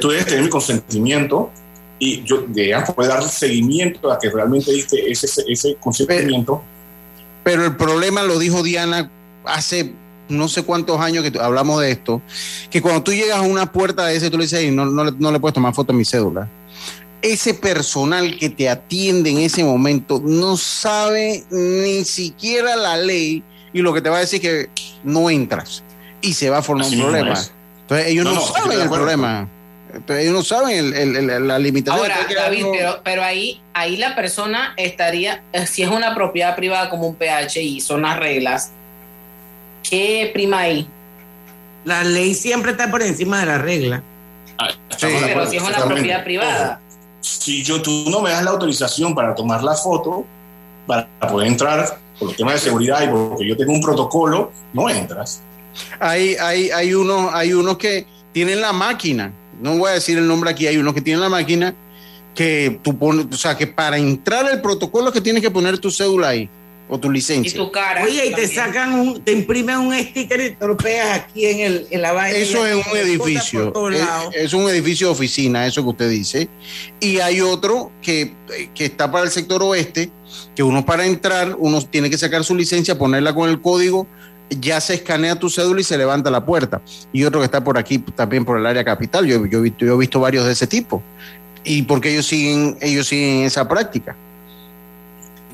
[0.00, 1.52] Tú debes tener mi consentimiento
[2.00, 6.64] y yo, digamos, poder dar seguimiento a que realmente diste ese, ese, consentimiento.
[7.44, 9.08] Pero el problema lo dijo Diana
[9.44, 9.92] hace
[10.28, 12.22] no sé cuántos años que hablamos de esto,
[12.70, 15.04] que cuando tú llegas a una puerta de ese, tú le dices, "Ey, no, no,
[15.04, 16.48] no le puedes tomar foto a mi cédula.
[17.24, 23.80] Ese personal que te atiende en ese momento no sabe ni siquiera la ley y
[23.80, 25.82] lo que te va a decir es que no entras
[26.20, 27.32] y se va a formar Así un problema.
[27.32, 27.50] es.
[27.80, 29.48] Entonces ellos No, no, no, estoy saben el problema.
[29.94, 32.00] Entonces, ellos no saben el- el- el- la limitación.
[32.02, 36.14] Ahora, que David, algo- pero, pero ahí, ahí la persona estaría, eh, si es una
[36.14, 38.70] propiedad privada como un PH y son las reglas,
[39.88, 40.86] ¿qué prima ahí?
[41.84, 44.02] La ley siempre está por encima de la regla.
[44.90, 46.80] Estamos de pero si es una propiedad privada.
[47.24, 50.26] Si yo, tú no me das la autorización para tomar la foto,
[50.86, 54.90] para poder entrar por los temas de seguridad y porque yo tengo un protocolo, no
[54.90, 55.40] entras.
[55.98, 60.26] Hay, hay, hay, unos, hay unos que tienen la máquina, no voy a decir el
[60.26, 61.74] nombre aquí, hay unos que tienen la máquina
[62.34, 65.90] que tú pones, o sea, que para entrar al protocolo que tienes que poner tu
[65.90, 66.50] cédula ahí
[66.88, 67.50] o tu licencia.
[68.04, 71.60] Oye, y te sacan un, te imprimen un sticker y te lo pegas aquí en,
[71.60, 72.36] el, en la vaina.
[72.38, 73.94] Eso y es un edificio, todos
[74.34, 76.48] es, un edificio de oficina, eso que usted dice.
[77.00, 78.34] Y hay otro que,
[78.74, 80.10] que está para el sector oeste,
[80.54, 84.06] que uno para entrar, uno tiene que sacar su licencia, ponerla con el código,
[84.50, 86.82] ya se escanea tu cédula y se levanta la puerta.
[87.14, 89.86] Y otro que está por aquí, también por el área capital, yo, yo, he visto-
[89.86, 91.02] yo he visto varios de ese tipo.
[91.64, 94.14] Y porque ellos siguen, ellos siguen esa práctica.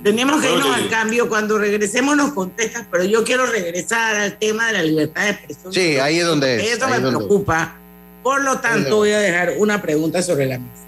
[0.03, 1.29] Tenemos que irnos al cambio.
[1.29, 5.73] Cuando regresemos nos contestas, pero yo quiero regresar al tema de la libertad de expresión.
[5.73, 7.77] Sí, ahí es donde es, Eso me donde preocupa.
[8.23, 10.85] Por lo tanto, voy a dejar una pregunta sobre la mesa.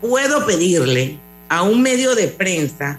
[0.00, 1.18] ¿Puedo pedirle
[1.48, 2.98] a un medio de prensa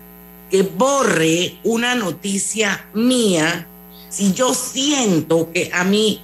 [0.50, 3.68] que borre una noticia mía
[4.10, 6.22] si yo siento que a mí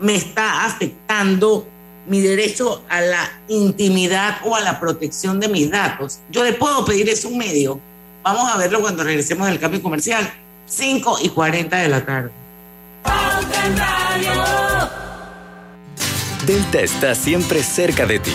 [0.00, 1.66] me está afectando
[2.06, 6.20] mi derecho a la intimidad o a la protección de mis datos.
[6.30, 7.80] Yo le puedo pedir eso un medio.
[8.26, 10.28] Vamos a verlo cuando regresemos del cambio comercial.
[10.66, 12.30] 5 y 40 de la tarde.
[16.44, 18.34] Delta está siempre cerca de ti,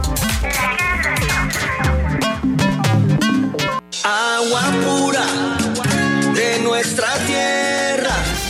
[4.03, 5.25] Agua pura
[6.33, 7.60] de nuestra tierra.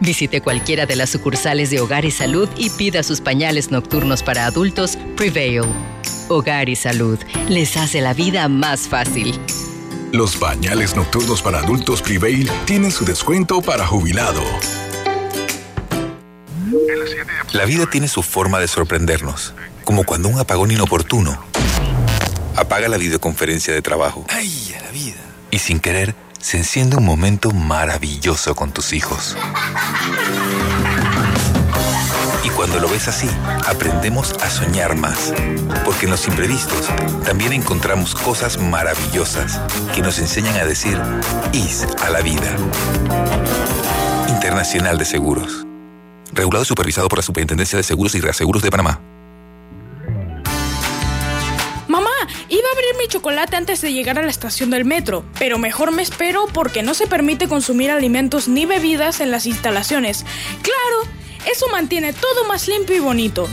[0.00, 4.46] Visite cualquiera de las sucursales de Hogar y Salud y pida sus pañales nocturnos para
[4.46, 5.62] adultos Prevail.
[6.28, 7.18] Hogar y Salud
[7.48, 9.38] les hace la vida más fácil.
[10.12, 14.42] Los pañales nocturnos para adultos Prevail tienen su descuento para jubilado.
[17.52, 21.44] La vida tiene su forma de sorprendernos, como cuando un apagón inoportuno
[22.56, 24.24] apaga la videoconferencia de trabajo.
[24.28, 25.20] ¡Ay, a la vida!
[25.50, 26.14] Y sin querer,
[26.44, 29.34] se enciende un momento maravilloso con tus hijos.
[32.44, 33.30] Y cuando lo ves así,
[33.66, 35.32] aprendemos a soñar más.
[35.86, 36.90] Porque en los imprevistos
[37.24, 39.58] también encontramos cosas maravillosas
[39.94, 41.00] que nos enseñan a decir
[41.54, 42.54] IS a la vida.
[44.28, 45.66] Internacional de Seguros.
[46.34, 49.00] Regulado y supervisado por la Superintendencia de Seguros y Reaseguros de Panamá.
[52.74, 56.46] Abrir mi chocolate antes de llegar a la estación del metro, pero mejor me espero
[56.52, 60.26] porque no se permite consumir alimentos ni bebidas en las instalaciones.
[60.62, 61.10] Claro,
[61.50, 63.48] eso mantiene todo más limpio y bonito.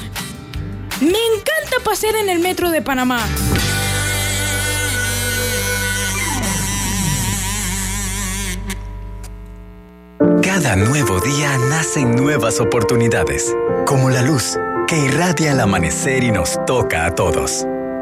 [1.02, 3.24] Me encanta pasear en el metro de Panamá.
[10.44, 13.56] Cada nuevo día nacen nuevas oportunidades,
[13.86, 14.58] como la luz
[14.88, 17.66] que irradia al amanecer y nos toca a todos.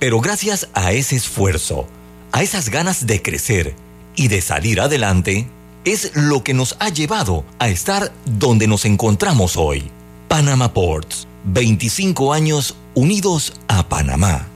[0.00, 1.86] Pero gracias a ese esfuerzo,
[2.32, 3.74] a esas ganas de crecer
[4.16, 5.46] y de salir adelante,
[5.84, 9.90] es lo que nos ha llevado a estar donde nos encontramos hoy.
[10.26, 14.48] Panama Ports, 25 años unidos a Panamá.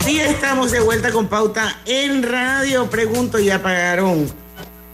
[0.00, 2.88] Así estamos de vuelta con pauta en radio.
[2.88, 4.30] Pregunto, ¿ya pagaron?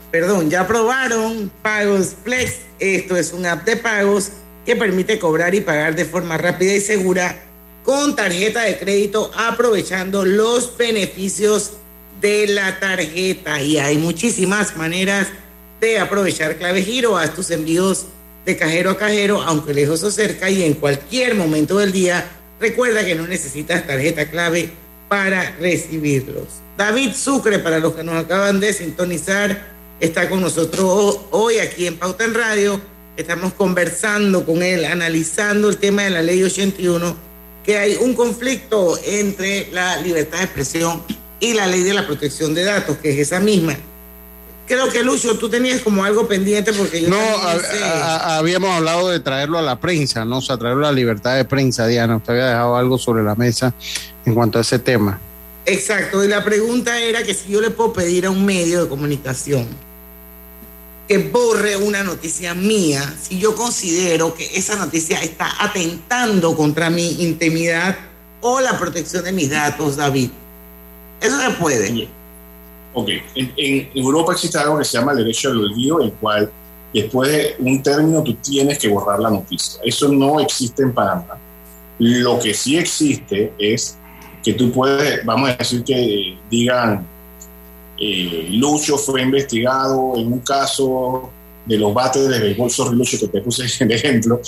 [0.09, 2.61] Perdón, ¿ya aprobaron Pagos Flex?
[2.79, 4.31] Esto es un app de pagos
[4.65, 7.43] que permite cobrar y pagar de forma rápida y segura
[7.83, 11.73] con tarjeta de crédito aprovechando los beneficios
[12.19, 13.61] de la tarjeta.
[13.61, 15.27] Y hay muchísimas maneras
[15.79, 17.17] de aprovechar clave giro.
[17.17, 18.07] Haz tus envíos
[18.45, 22.25] de cajero a cajero, aunque lejos o cerca y en cualquier momento del día.
[22.59, 24.71] Recuerda que no necesitas tarjeta clave
[25.07, 26.47] para recibirlos.
[26.77, 31.97] David Sucre, para los que nos acaban de sintonizar, está con nosotros hoy aquí en
[31.97, 32.94] Pauta en Radio.
[33.17, 37.15] Estamos conversando con él, analizando el tema de la ley 81,
[37.63, 41.01] que hay un conflicto entre la libertad de expresión
[41.39, 43.75] y la ley de la protección de datos, que es esa misma.
[44.67, 47.15] Creo que Lucho, tú tenías como algo pendiente porque yo No,
[47.61, 50.39] sé- a- habíamos hablado de traerlo a la prensa, ¿no?
[50.39, 52.17] O sea, traerlo a la libertad de prensa, Diana.
[52.17, 53.73] Usted había dejado algo sobre la mesa
[54.25, 55.19] en cuanto a ese tema.
[55.67, 58.89] Exacto, y la pregunta era que si yo le puedo pedir a un medio de
[58.89, 59.67] comunicación
[61.07, 67.23] que borre una noticia mía, si yo considero que esa noticia está atentando contra mi
[67.23, 67.95] intimidad
[68.41, 70.29] o la protección de mis datos, David.
[71.21, 72.07] Eso se puede.
[72.93, 76.51] Ok, en, en Europa existe algo que se llama el derecho al olvido, el cual
[76.93, 79.81] después de un término tú tienes que borrar la noticia.
[79.83, 81.37] Eso no existe en Panamá.
[81.99, 83.97] Lo que sí existe es
[84.43, 87.05] que tú puedes, vamos a decir que digan,
[87.99, 91.29] eh, Lucho fue investigado en un caso
[91.65, 94.39] de los bates de béisbol, sorry Lucho que te puse en ejemplo,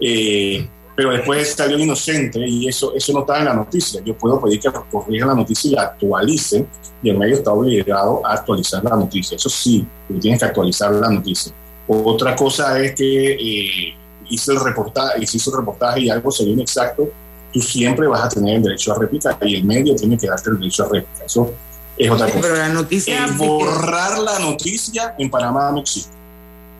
[0.00, 4.00] eh, pero después salió inocente y eso, eso no está en la noticia.
[4.02, 6.66] Yo puedo pedir que corrijan la noticia y la actualicen
[7.02, 9.36] y el medio está obligado a actualizar la noticia.
[9.36, 9.86] Eso sí,
[10.20, 11.52] tienes que actualizar la noticia.
[11.86, 13.94] Otra cosa es que eh,
[14.30, 17.10] hice el reportaje, hizo el reportaje y algo salió inexacto,
[17.52, 20.48] tú siempre vas a tener el derecho a réplica y el medio tiene que darte
[20.48, 21.24] el derecho a réplica.
[21.26, 21.52] Eso
[21.98, 22.40] es otra cosa.
[22.40, 23.24] Pero la noticia...
[23.24, 26.10] El borrar la noticia en Panamá no existe.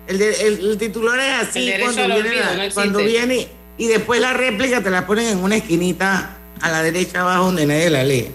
[0.07, 2.99] El, de- el- el titular es El así derecho cuando viene, olvido, la- no cuando
[3.01, 3.49] viene
[3.79, 7.67] y después la réplica te la ponen en una esquinita a la derecha abajo donde
[7.67, 8.31] nadie la lee.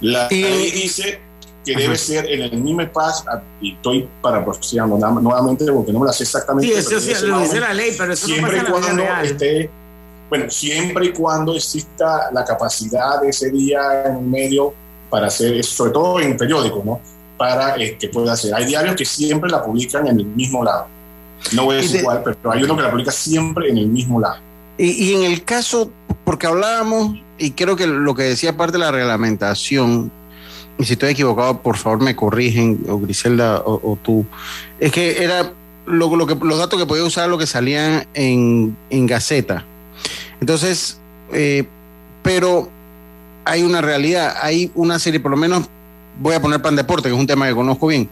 [0.00, 1.20] La ley dice
[1.64, 6.06] que debe ser en el mismo espacio, ah, y estoy parafraseando nuevamente porque no me
[6.06, 6.68] la sé exactamente.
[6.72, 9.02] Sí, eso sí, lo dice la ley, pero eso no siempre pasa y en la
[9.02, 9.70] vida cuando esté,
[10.30, 14.72] bueno, siempre y cuando exista la capacidad de ese día en un medio
[15.10, 17.00] para hacer sobre todo en periódicos, ¿no?
[17.36, 18.54] Para eh, que pueda hacer.
[18.54, 20.86] Hay diarios que siempre la publican en el mismo lado.
[21.52, 24.20] No voy a decir cuál, pero hay uno que la publica siempre en el mismo
[24.20, 24.36] lado.
[24.78, 25.90] Y, y en el caso,
[26.24, 30.12] porque hablábamos, y creo que lo que decía parte de la reglamentación,
[30.78, 34.24] y si estoy equivocado, por favor me corrigen, o Griselda o, o tú,
[34.78, 35.52] es que era
[35.86, 39.64] lo, lo que, los datos que podía usar lo que salían en, en Gaceta.
[40.40, 40.98] Entonces,
[41.32, 41.66] eh,
[42.22, 42.70] pero
[43.44, 45.68] hay una realidad, hay una serie, por lo menos
[46.18, 48.08] voy a poner Pan Deporte, que es un tema que conozco bien.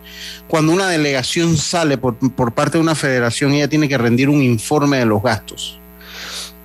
[0.46, 4.42] Cuando una delegación sale por, por parte de una federación, ella tiene que rendir un
[4.42, 5.78] informe de los gastos.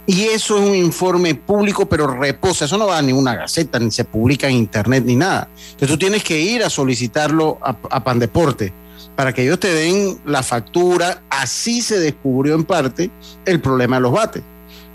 [0.06, 2.66] Y eso es un informe público, pero reposa.
[2.66, 5.48] Eso no va a ninguna gaceta, ni se publica en internet, ni nada.
[5.56, 8.74] Entonces tú tienes que ir a solicitarlo a, a Pandeporte
[9.16, 11.22] para que ellos te den la factura.
[11.30, 13.12] Así se descubrió en parte
[13.46, 14.44] el problema de los bates,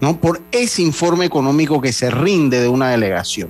[0.01, 0.19] ¿no?
[0.21, 3.49] Por ese informe económico que se rinde de una delegación,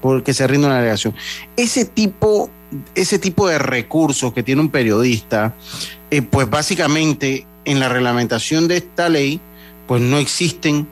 [0.00, 1.14] porque se rinde una delegación.
[1.56, 2.50] Ese tipo,
[2.94, 5.54] ese tipo de recursos que tiene un periodista,
[6.10, 9.40] eh, pues básicamente en la reglamentación de esta ley,
[9.86, 10.86] pues no existen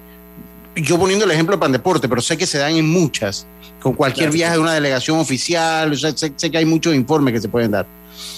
[0.77, 3.47] yo poniendo el ejemplo de Pandeporte, pero sé que se dan en muchas,
[3.81, 4.35] con cualquier Claro.
[4.35, 7.49] viaje de una delegación oficial, o sea, sé, sé que hay muchos informes que se
[7.49, 7.87] pueden dar.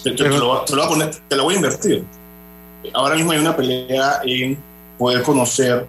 [0.04, 2.04] Te, te- te lo, te lo voy a poner- te lo voy a invertir.
[2.94, 4.56] Ahora mismo hay una pelea en
[4.98, 5.86] poder conocer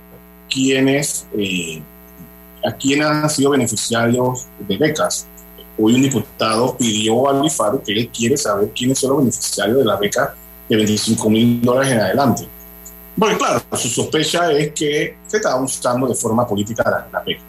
[0.52, 1.82] quiénes, eh,
[2.66, 5.28] a quiénes han sido beneficiarios de becas.
[5.80, 9.86] Hoy un diputado pidió al IFARU que él quiere saber quiénes son los beneficiarios de
[9.86, 10.36] la beca
[10.70, 12.48] de 25 mil dólares en adelante.
[13.18, 17.44] Porque claro, su sospecha es que se está usando de forma política la, la beca.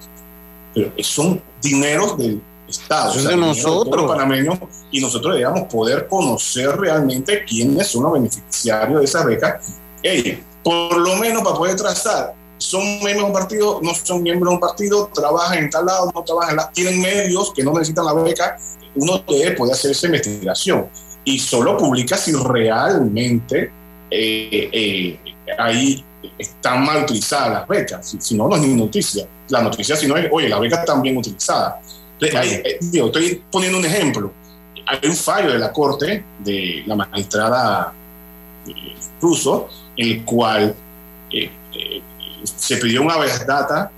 [0.75, 3.13] Pero son dineros del Estado.
[3.13, 4.03] Son de dinero todos nosotros.
[4.03, 4.59] los panameños
[4.91, 9.61] y nosotros debemos poder conocer realmente quiénes son los beneficiarios de esa beca.
[10.03, 14.51] Ey, por lo menos para poder trazar, son miembros de un partido, no son miembros
[14.51, 17.73] de un partido, trabajan en tal lado, no trabajan en la, tienen medios que no
[17.73, 18.59] necesitan la beca,
[18.95, 20.87] uno debe poder hacer esa investigación
[21.25, 23.71] y solo publica si realmente
[24.11, 25.19] eh, eh,
[25.59, 26.05] ahí
[26.39, 29.27] están mal utilizadas las becas, si, si no, no es ni noticia.
[29.49, 31.81] La noticia, si no es, oye, la beca está bien utilizada.
[32.37, 34.33] Ahí, eh, digo, estoy poniendo un ejemplo.
[34.87, 37.93] Hay un fallo de la Corte de la magistrada
[39.21, 40.75] Russo, en el cual
[41.33, 41.51] eh,
[42.45, 43.91] se pidió una habeas data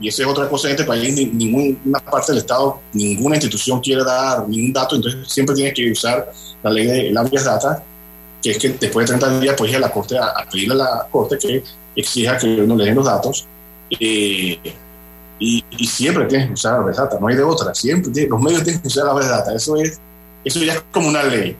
[0.00, 3.80] y esa es otra cosa en este país, ni- ninguna parte del Estado, ninguna institución
[3.80, 6.30] quiere dar ningún dato, entonces siempre tienes que usar
[6.62, 7.82] la ley de la habeas data,
[8.42, 10.74] que es que después de 30 días puedes ir a la Corte a, a pedirle
[10.74, 11.62] a la Corte que
[11.96, 13.46] exija que uno le den los datos.
[14.00, 14.58] eh,
[15.38, 18.30] y, y siempre tienes que usar la habeas data, no hay de otra, siempre tienes-
[18.30, 19.98] los medios tienen que usar la habeas data, eso, es,
[20.44, 21.56] eso ya es como una ley.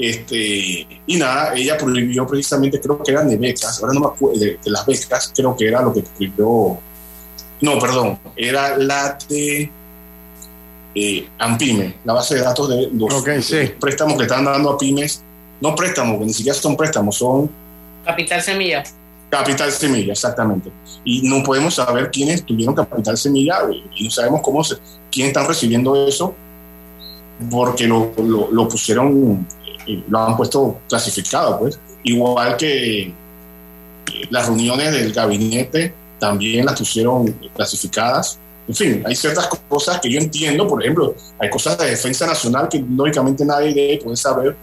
[0.00, 4.38] Este, y nada, ella prohibió precisamente, creo que eran de becas, ahora no me acuerdo,
[4.38, 6.78] de, de las becas, creo que era lo que prohibió
[7.60, 9.70] no, perdón, era la de
[10.94, 13.22] eh, AMPIME, la base de datos de los
[13.78, 15.22] préstamos que están dando a pymes.
[15.60, 17.50] No préstamos, que ni siquiera son préstamos, son
[18.04, 18.82] Capital Semilla.
[19.28, 20.70] Capital Semilla, exactamente.
[21.04, 24.76] Y no podemos saber quiénes tuvieron Capital Semilla y y no sabemos cómo se,
[25.10, 26.34] quiénes están recibiendo eso
[27.50, 29.46] porque lo, lo, lo pusieron,
[29.86, 31.78] lo han puesto clasificado, pues.
[32.02, 33.12] Igual que
[34.30, 38.38] las reuniones del gabinete también las pusieron clasificadas.
[38.68, 42.68] En fin, hay ciertas cosas que yo entiendo, por ejemplo, hay cosas de defensa nacional
[42.68, 44.56] que lógicamente nadie debe poder saber,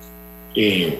[0.55, 0.99] eh,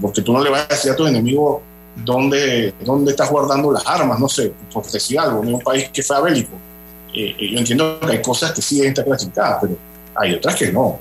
[0.00, 1.62] porque tú no le vas a decir a tus enemigos
[2.04, 6.02] dónde, dónde estás guardando las armas, no sé, por decir algo, en un país que
[6.02, 6.52] fue bélico.
[7.14, 9.78] Eh, eh, yo entiendo que hay cosas que sí deben estar clasificadas, pero
[10.14, 11.00] hay otras que no.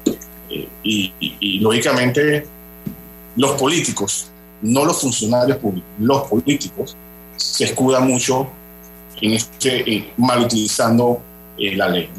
[0.83, 2.45] Y, lógicamente
[3.35, 4.29] los políticos,
[4.61, 6.95] no los funcionarios públicos, los políticos
[7.35, 8.47] se escudan mucho
[9.21, 11.21] en este, mal utilizando
[11.57, 12.09] eh, la ley.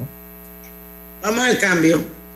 [1.23, 2.16] Vamos al cambio.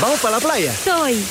[0.00, 0.74] ¿Vamos para la playa?
[0.74, 1.22] Soy.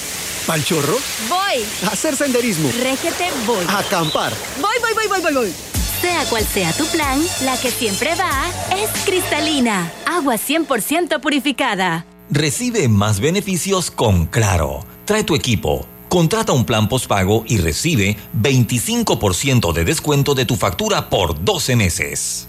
[0.45, 0.97] ¿Pal chorro?
[1.27, 1.65] Voy.
[1.85, 2.69] ¿A hacer senderismo?
[2.81, 3.65] Régete, voy.
[3.67, 4.31] ¿A acampar?
[4.61, 5.53] Voy, voy, voy, voy, voy, voy.
[6.01, 8.45] Sea cual sea tu plan, la que siempre va
[8.77, 9.91] es cristalina.
[10.05, 12.05] Agua 100% purificada.
[12.29, 14.85] Recibe más beneficios con Claro.
[15.05, 15.85] Trae tu equipo.
[16.07, 22.48] Contrata un plan postpago y recibe 25% de descuento de tu factura por 12 meses.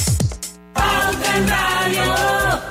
[0.73, 2.61] Pauta en Radio.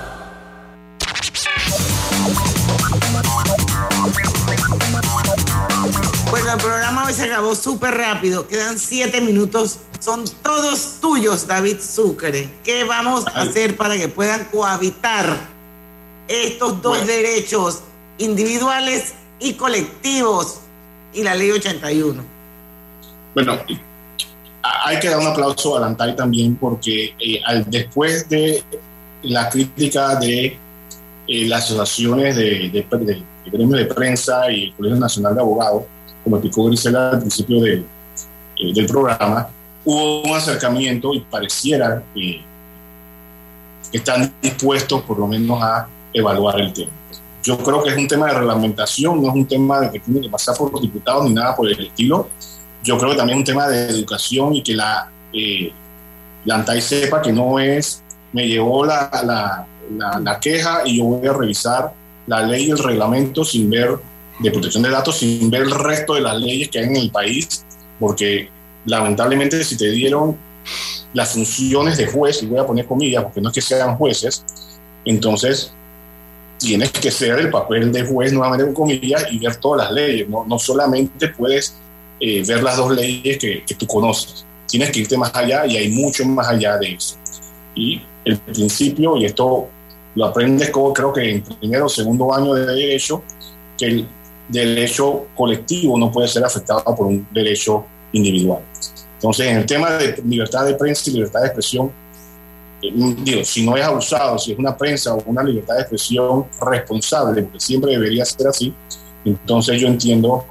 [6.30, 8.46] Bueno, el programa hoy se acabó súper rápido.
[8.46, 9.80] Quedan siete minutos.
[9.98, 12.48] Son todos tuyos, David Sucre.
[12.64, 15.38] ¿Qué vamos a hacer para que puedan cohabitar
[16.28, 17.82] estos dos derechos
[18.18, 20.60] individuales y colectivos
[21.12, 22.22] y la ley 81?
[23.34, 23.58] Bueno,
[24.62, 28.62] hay que dar un aplauso a Lantay también porque eh, al, después de
[29.22, 30.58] la crítica de
[31.26, 35.40] eh, las asociaciones de, de, de- de gremios de prensa y el Colegio Nacional de
[35.40, 35.84] Abogados,
[36.22, 37.82] como explicó Grisela al principio eh,
[38.74, 39.48] del programa,
[39.84, 42.42] hubo un acercamiento y pareciera que
[43.92, 46.90] están dispuestos por lo menos a evaluar el tema.
[47.42, 50.20] Yo creo que es un tema de reglamentación, no es un tema de que tiene
[50.20, 52.28] que pasar por los diputados ni nada por el estilo.
[52.82, 55.72] Yo creo que también es un tema de educación y que la, eh,
[56.44, 58.02] la ANTAI sepa que no es,
[58.32, 59.66] me llegó la, la,
[59.96, 61.92] la, la queja y yo voy a revisar
[62.26, 63.98] la ley y el reglamento sin ver
[64.38, 67.10] de protección de datos, sin ver el resto de las leyes que hay en el
[67.10, 67.64] país,
[67.98, 68.48] porque
[68.86, 70.36] lamentablemente si te dieron
[71.12, 74.44] las funciones de juez, y voy a poner comillas porque no es que sean jueces,
[75.04, 75.72] entonces
[76.58, 80.28] tienes que ser el papel de juez nuevamente con comillas y ver todas las leyes,
[80.28, 81.74] no, no solamente puedes
[82.20, 85.88] eh, ver las dos leyes que, tú conoces, tienes que irte más allá y hay
[85.88, 87.16] mucho más allá de eso.
[87.74, 89.68] Y el principio, y esto
[90.14, 93.22] lo aprendes como creo que en primero o segundo año de derecho,
[93.78, 94.08] que el
[94.48, 98.62] derecho colectivo no puede ser afectado por un derecho individual.
[99.14, 101.92] Entonces, en el tema de libertad de prensa y libertad de expresión,
[102.82, 106.46] eh, digo, si no es abusado, si es una prensa o una libertad de expresión
[106.60, 108.74] responsable, porque siempre debería ser así,
[109.24, 110.44] entonces yo entiendo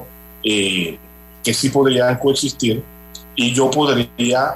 [0.43, 0.97] eh,
[1.43, 2.83] que sí podrían coexistir
[3.35, 4.55] y yo podría,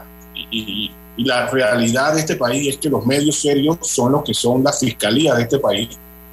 [0.51, 4.63] y, la realidad de este país es que los medios serios son los que son
[4.63, 5.89] la fiscalía de este país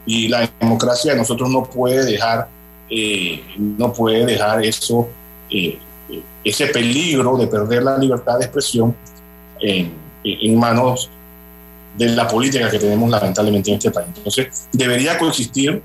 [0.06, 2.48] y la democracia de nosotros no puede dejar,
[2.88, 5.06] eh, no puede dejar eso,
[5.50, 5.78] eh,
[6.42, 8.96] ese peligro de perder la libertad de expresión
[9.60, 9.92] en,
[10.24, 11.10] en manos
[11.98, 14.08] de la política que tenemos lamentablemente en este país.
[14.16, 15.82] Entonces, debería coexistir,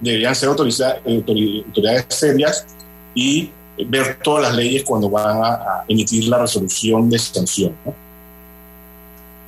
[0.00, 2.66] deberían ser autori- autoridades serias
[3.14, 7.74] y ver todas las leyes cuando van a, emitir la resolución de sanción.
[7.84, 7.94] ¿no?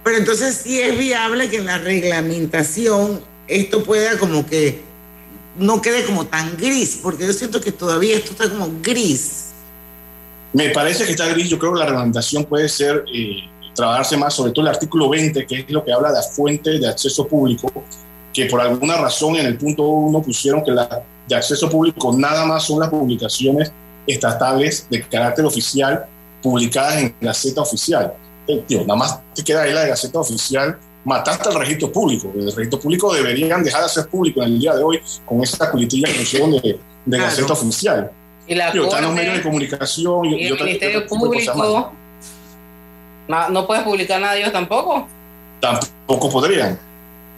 [0.04, 4.82] Pero entonces sí es viable que en la reglamentación esto pueda como que
[5.56, 9.46] no quede como tan gris, porque yo siento que todavía esto está como gris.
[10.52, 14.34] Me parece que está gris, yo creo que la reglamentación puede ser, eh, trabajarse más,
[14.34, 17.72] sobre todo el artículo 20, que es lo que habla de fuentes de acceso público,
[18.32, 22.44] que por alguna razón en el punto 1 pusieron que la de acceso público nada
[22.46, 23.72] más son las publicaciones
[24.06, 26.06] estatales de carácter oficial
[26.42, 28.14] publicadas en Gaceta Oficial.
[28.46, 32.32] Eh, tío, nada más te queda ahí la de Gaceta Oficial, mataste al registro público.
[32.34, 35.70] El registro público deberían dejar de ser público en el día de hoy con esta
[35.70, 38.10] culetilla que de, de Gaceta Oficial.
[38.46, 41.06] Y la Tío, están los medios de comunicación y, y el Ministerio.
[41.06, 41.92] Público
[43.28, 45.06] no, no puedes publicar nada de ellos tampoco.
[45.60, 46.78] tampoco podrían.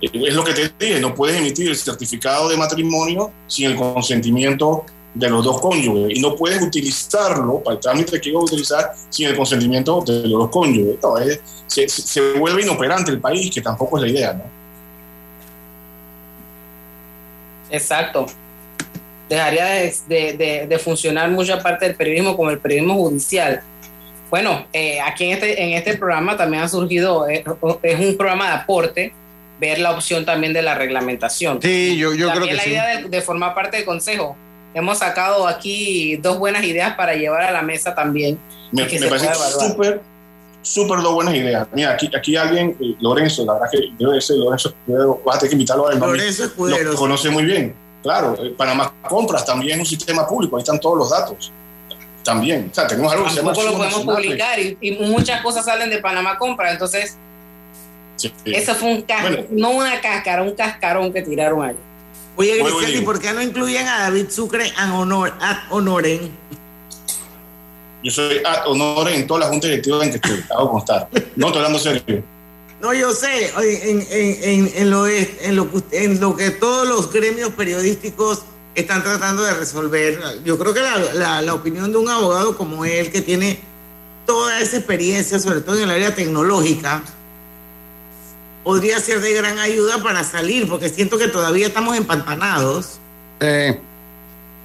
[0.00, 4.84] Es lo que te dije, no puedes emitir el certificado de matrimonio sin el consentimiento
[5.14, 8.92] de los dos cónyuges y no puedes utilizarlo para el trámite que ibas a utilizar
[9.08, 10.96] sin el consentimiento de los dos cónyuges.
[11.02, 14.32] No, es- se, se- vuelve inoperante el país, que tampoco es la idea.
[14.34, 14.42] ¿no?
[17.70, 18.26] Exacto.
[19.28, 23.60] Dejaría de, de- de- de funcionar mucha parte del periodismo como el periodismo judicial.
[24.30, 27.44] Bueno, eh, aquí en este, en este programa también ha surgido, eh,
[27.82, 29.12] es un programa de aporte,
[29.60, 31.60] ver la opción también de la reglamentación.
[31.60, 32.70] Sí, yo, yo creo que la sí.
[32.70, 34.36] idea de, de formar parte del consejo.
[34.74, 38.38] Hemos sacado aquí dos buenas ideas para llevar a la mesa también.
[38.70, 40.00] Me, que me se parece súper,
[40.62, 41.66] súper dos buenas ideas.
[41.72, 45.38] Mira, aquí, aquí alguien, eh, Lorenzo, la verdad que debe ser Lorenzo Escudero, vas a
[45.40, 45.98] tener que invitarlo a él.
[45.98, 47.74] Lorenzo Escudero, Lo conoce muy bien.
[48.02, 51.50] Claro, eh, Panamá Compras también es un sistema público, ahí están todos los datos.
[52.22, 52.68] También.
[52.70, 54.22] O sea, tenemos algo que se llama Tampoco lo podemos Nacional.
[54.22, 56.70] publicar y, y muchas cosas salen de Panamá Compra.
[56.70, 57.16] Entonces,
[58.16, 58.32] Sí.
[58.46, 59.44] eso fue un cas- Bueno.
[59.50, 61.76] no una cáscara, un cascarón que tiraron ahí.
[62.40, 66.30] Oye, Grisel, ¿y por qué no incluyen a David Sucre ad, honor, ad honorem?
[68.04, 71.08] Yo soy ad honor en todas las juntas directivas en que estoy, hago constar.
[71.34, 72.22] No estoy hablando serio.
[72.80, 76.50] No, yo sé, en, en, en, en lo, es- en, lo, que- en lo que
[76.50, 78.42] todos los gremios periodísticos
[78.76, 80.20] están tratando de resolver.
[80.44, 83.58] Yo creo que la, la- la opinión de un abogado como él, que tiene
[84.26, 87.02] toda esa experiencia, sobre todo en el área tecnológica,
[88.68, 92.98] podría ser de gran ayuda para salir, porque siento que todavía estamos empantanados.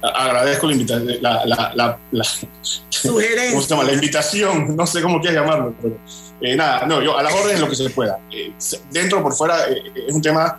[0.02, 2.26] A- Agradezco la invitación, la, la, la, la-.
[3.02, 3.84] ¿cómo se llama?
[3.84, 5.96] La invitación, no sé cómo quieras llamarlo, pero
[6.42, 8.18] eh, nada, no, yo a las órdenes lo que se pueda.
[8.30, 8.52] Eh,
[8.90, 10.58] dentro por fuera eh, es un tema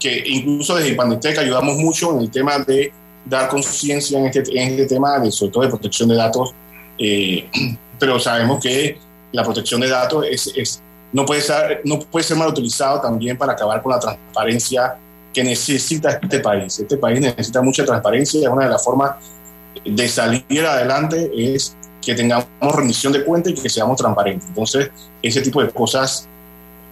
[0.00, 2.90] que incluso desde Pandeteca ayudamos mucho en el tema de
[3.26, 6.54] dar conciencia en este, en este tema, de, sobre todo de protección de datos,
[6.98, 7.50] eh,
[7.98, 8.98] pero sabemos que
[9.32, 10.82] la protección de datos es, es-
[11.12, 14.96] no, puede ser, no puede ser mal utilizado también para acabar con la transparencia
[15.32, 16.78] que necesita este país.
[16.78, 19.16] Este país necesita mucha transparencia y una de las formas
[19.84, 24.48] de salir adelante es que tengamos rendición de cuentas y que seamos transparentes.
[24.48, 24.90] Entonces,
[25.22, 26.28] ese tipo de cosas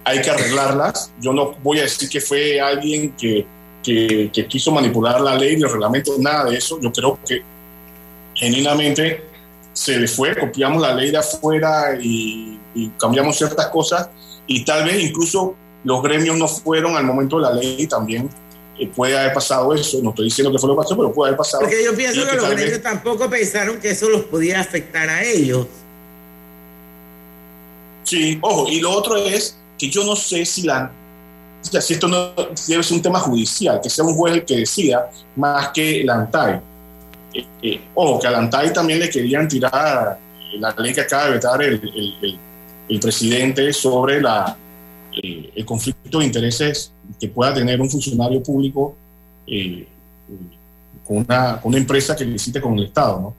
[0.03, 1.11] hay que arreglarlas.
[1.19, 3.45] Yo no voy a decir que fue alguien que,
[3.81, 6.79] que, que quiso manipular la ley y el reglamento, nada de eso.
[6.79, 7.41] Yo creo que
[8.35, 9.23] genuinamente
[9.73, 14.09] se le fue, copiamos la ley de afuera y, y cambiamos ciertas cosas
[14.47, 18.29] y tal vez incluso los gremios no fueron al momento de la ley y también
[18.77, 19.99] eh, puede haber pasado eso.
[20.03, 21.61] No estoy diciendo que fue lo que pasó, pero puede haber pasado.
[21.61, 25.23] Porque yo pienso que los vez- gremios tampoco pensaron que eso los podía afectar a
[25.23, 25.67] ellos.
[28.03, 30.91] Sí, ojo, y lo otro es que yo no sé si la
[31.61, 32.31] sea, si esto no
[32.67, 36.13] debe ser un tema judicial, que sea un juez el que decida, más que la
[36.15, 36.61] ANTAI.
[37.33, 40.19] Eh, eh, ojo, que a la ANTAI también le querían tirar
[40.59, 42.39] la ley que acaba de vetar el, el- el-
[42.87, 48.95] el presidente sobre eh, el conflicto de intereses que pueda tener un funcionario público
[49.47, 49.87] eh,
[50.29, 50.37] eh,
[51.05, 53.19] con, una, empresa que licite con el Estado.
[53.19, 53.35] ¿no?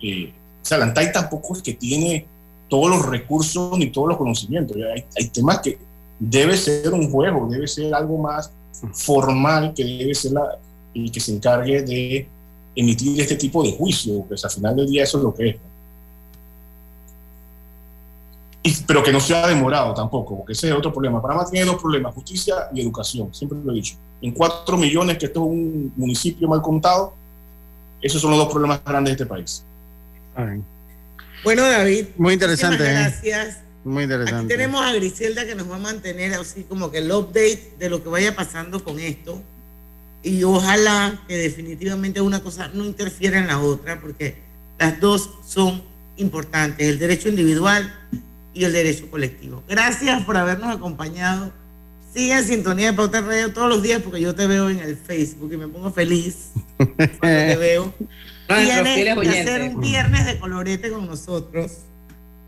[0.00, 0.32] Eh,
[0.62, 2.26] o sea, la ANTAI tampoco es que tiene
[2.68, 4.76] todos los recursos ni todos los conocimientos.
[4.76, 5.78] Hay, hay temas que
[6.18, 8.52] debe ser un juego, debe ser algo más
[8.92, 10.32] formal que debe ser
[10.94, 12.28] y que se encargue de
[12.74, 15.56] emitir este tipo de juicio, pues al final del día eso es lo que es.
[15.56, 15.68] ¿no?
[18.68, 21.22] Y- pero que no sea demorado tampoco, porque ese es otro problema.
[21.22, 23.94] Panamá tiene dos problemas, justicia y educación, siempre lo he dicho.
[24.20, 27.14] En cuatro millones, que esto es un municipio mal contado,
[28.02, 29.64] esos son los dos problemas grandes de este país.
[31.44, 32.06] Bueno, David.
[32.16, 32.92] Muy interesante, ¿eh?
[32.92, 33.58] Gracias.
[33.84, 34.54] Muy Aquí interesante.
[34.54, 38.02] tenemos a Griselda que nos va a mantener así como que el update de lo
[38.02, 39.40] que vaya pasando con esto.
[40.22, 44.36] Y ojalá que definitivamente una cosa no interfiera en la otra, porque
[44.78, 45.82] las dos son
[46.16, 47.94] importantes, el derecho individual
[48.54, 49.62] y el derecho colectivo.
[49.68, 51.52] Gracias por habernos acompañado.
[52.14, 54.96] Sigue en sintonía de Pauta Radio todos los días porque yo te veo en el
[54.96, 57.94] Facebook y me pongo feliz cuando te veo.
[58.48, 61.72] Tienes que hacer un viernes de colorete con nosotros.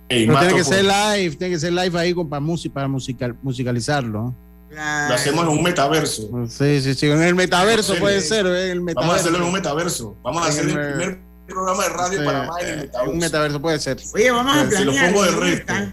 [0.08, 2.88] Pero tiene que ser por- live, tiene que ser live ahí con, para, música, para
[2.88, 4.34] musical, musicalizarlo.
[4.70, 6.30] Lo hacemos en un metaverso.
[6.48, 7.06] Sí, sí, sí.
[7.06, 8.00] En el metaverso Sí.
[8.00, 8.66] puede ser, ¿eh?
[8.66, 9.00] en el metaverso.
[9.08, 10.16] Vamos a hacerlo en un metaverso.
[10.22, 11.18] Vamos a hacer el- primer
[11.50, 13.10] programa de radio Sí, para más en el eh, metaverso.
[13.12, 13.98] Un metaverso puede ser.
[14.14, 15.12] Oye, vamos a Se lo planear.
[15.12, 15.72] pongo de reto.
[15.74, 15.92] gusta.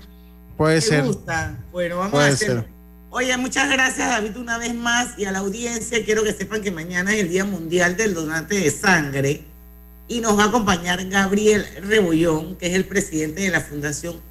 [0.58, 1.04] Puede ser.
[1.04, 1.58] gusta.
[1.72, 2.62] Bueno, vamos Puede a hacerlo.
[2.62, 2.72] ser.
[3.10, 5.18] Oye, muchas gracias, David, una vez más.
[5.18, 8.56] Y a la audiencia, quiero que sepan que mañana es el Día Mundial del Donante
[8.56, 9.44] de Sangre.
[10.10, 14.22] Y nos va a acompañar Gabriel Rebollón, que es el presidente de la Fundación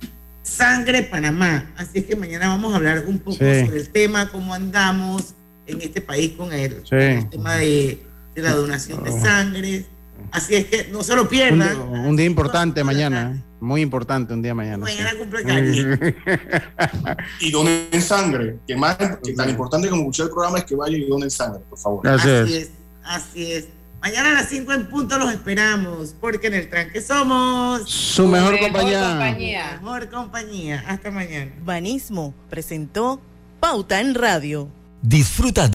[0.42, 1.72] Sangre Panamá.
[1.76, 3.66] Así es que mañana vamos a hablar un poco Sí.
[3.66, 5.34] sobre el tema, cómo andamos
[5.66, 6.94] en este país con el, Sí.
[6.96, 8.02] el tema de,
[8.34, 9.20] de la donación de Oh.
[9.20, 9.86] sangre.
[10.32, 11.78] Así es que no se lo Un, pierdan.
[11.80, 13.34] un día importante mañana.
[13.36, 13.42] ¿eh?
[13.60, 14.78] Muy importante un día mañana.
[14.84, 15.16] Mañana sí.
[15.16, 16.16] cumple.
[17.40, 18.58] Y donen sangre.
[18.66, 21.60] Que más que tan importante como escuchar el programa es que vayan y donen sangre,
[21.68, 22.06] por favor.
[22.08, 22.62] Así Así es.
[22.62, 22.70] es,
[23.04, 23.68] así es.
[24.02, 28.58] Mañana a las 5 en punto los esperamos, porque en el tranque somos Su mejor
[28.60, 29.78] compañía.
[29.82, 30.84] Mejor compañía.
[30.86, 31.50] Hasta mañana.
[31.64, 33.20] Banismo presentó
[33.58, 34.68] Pauta en Radio.
[35.02, 35.64] Disfruta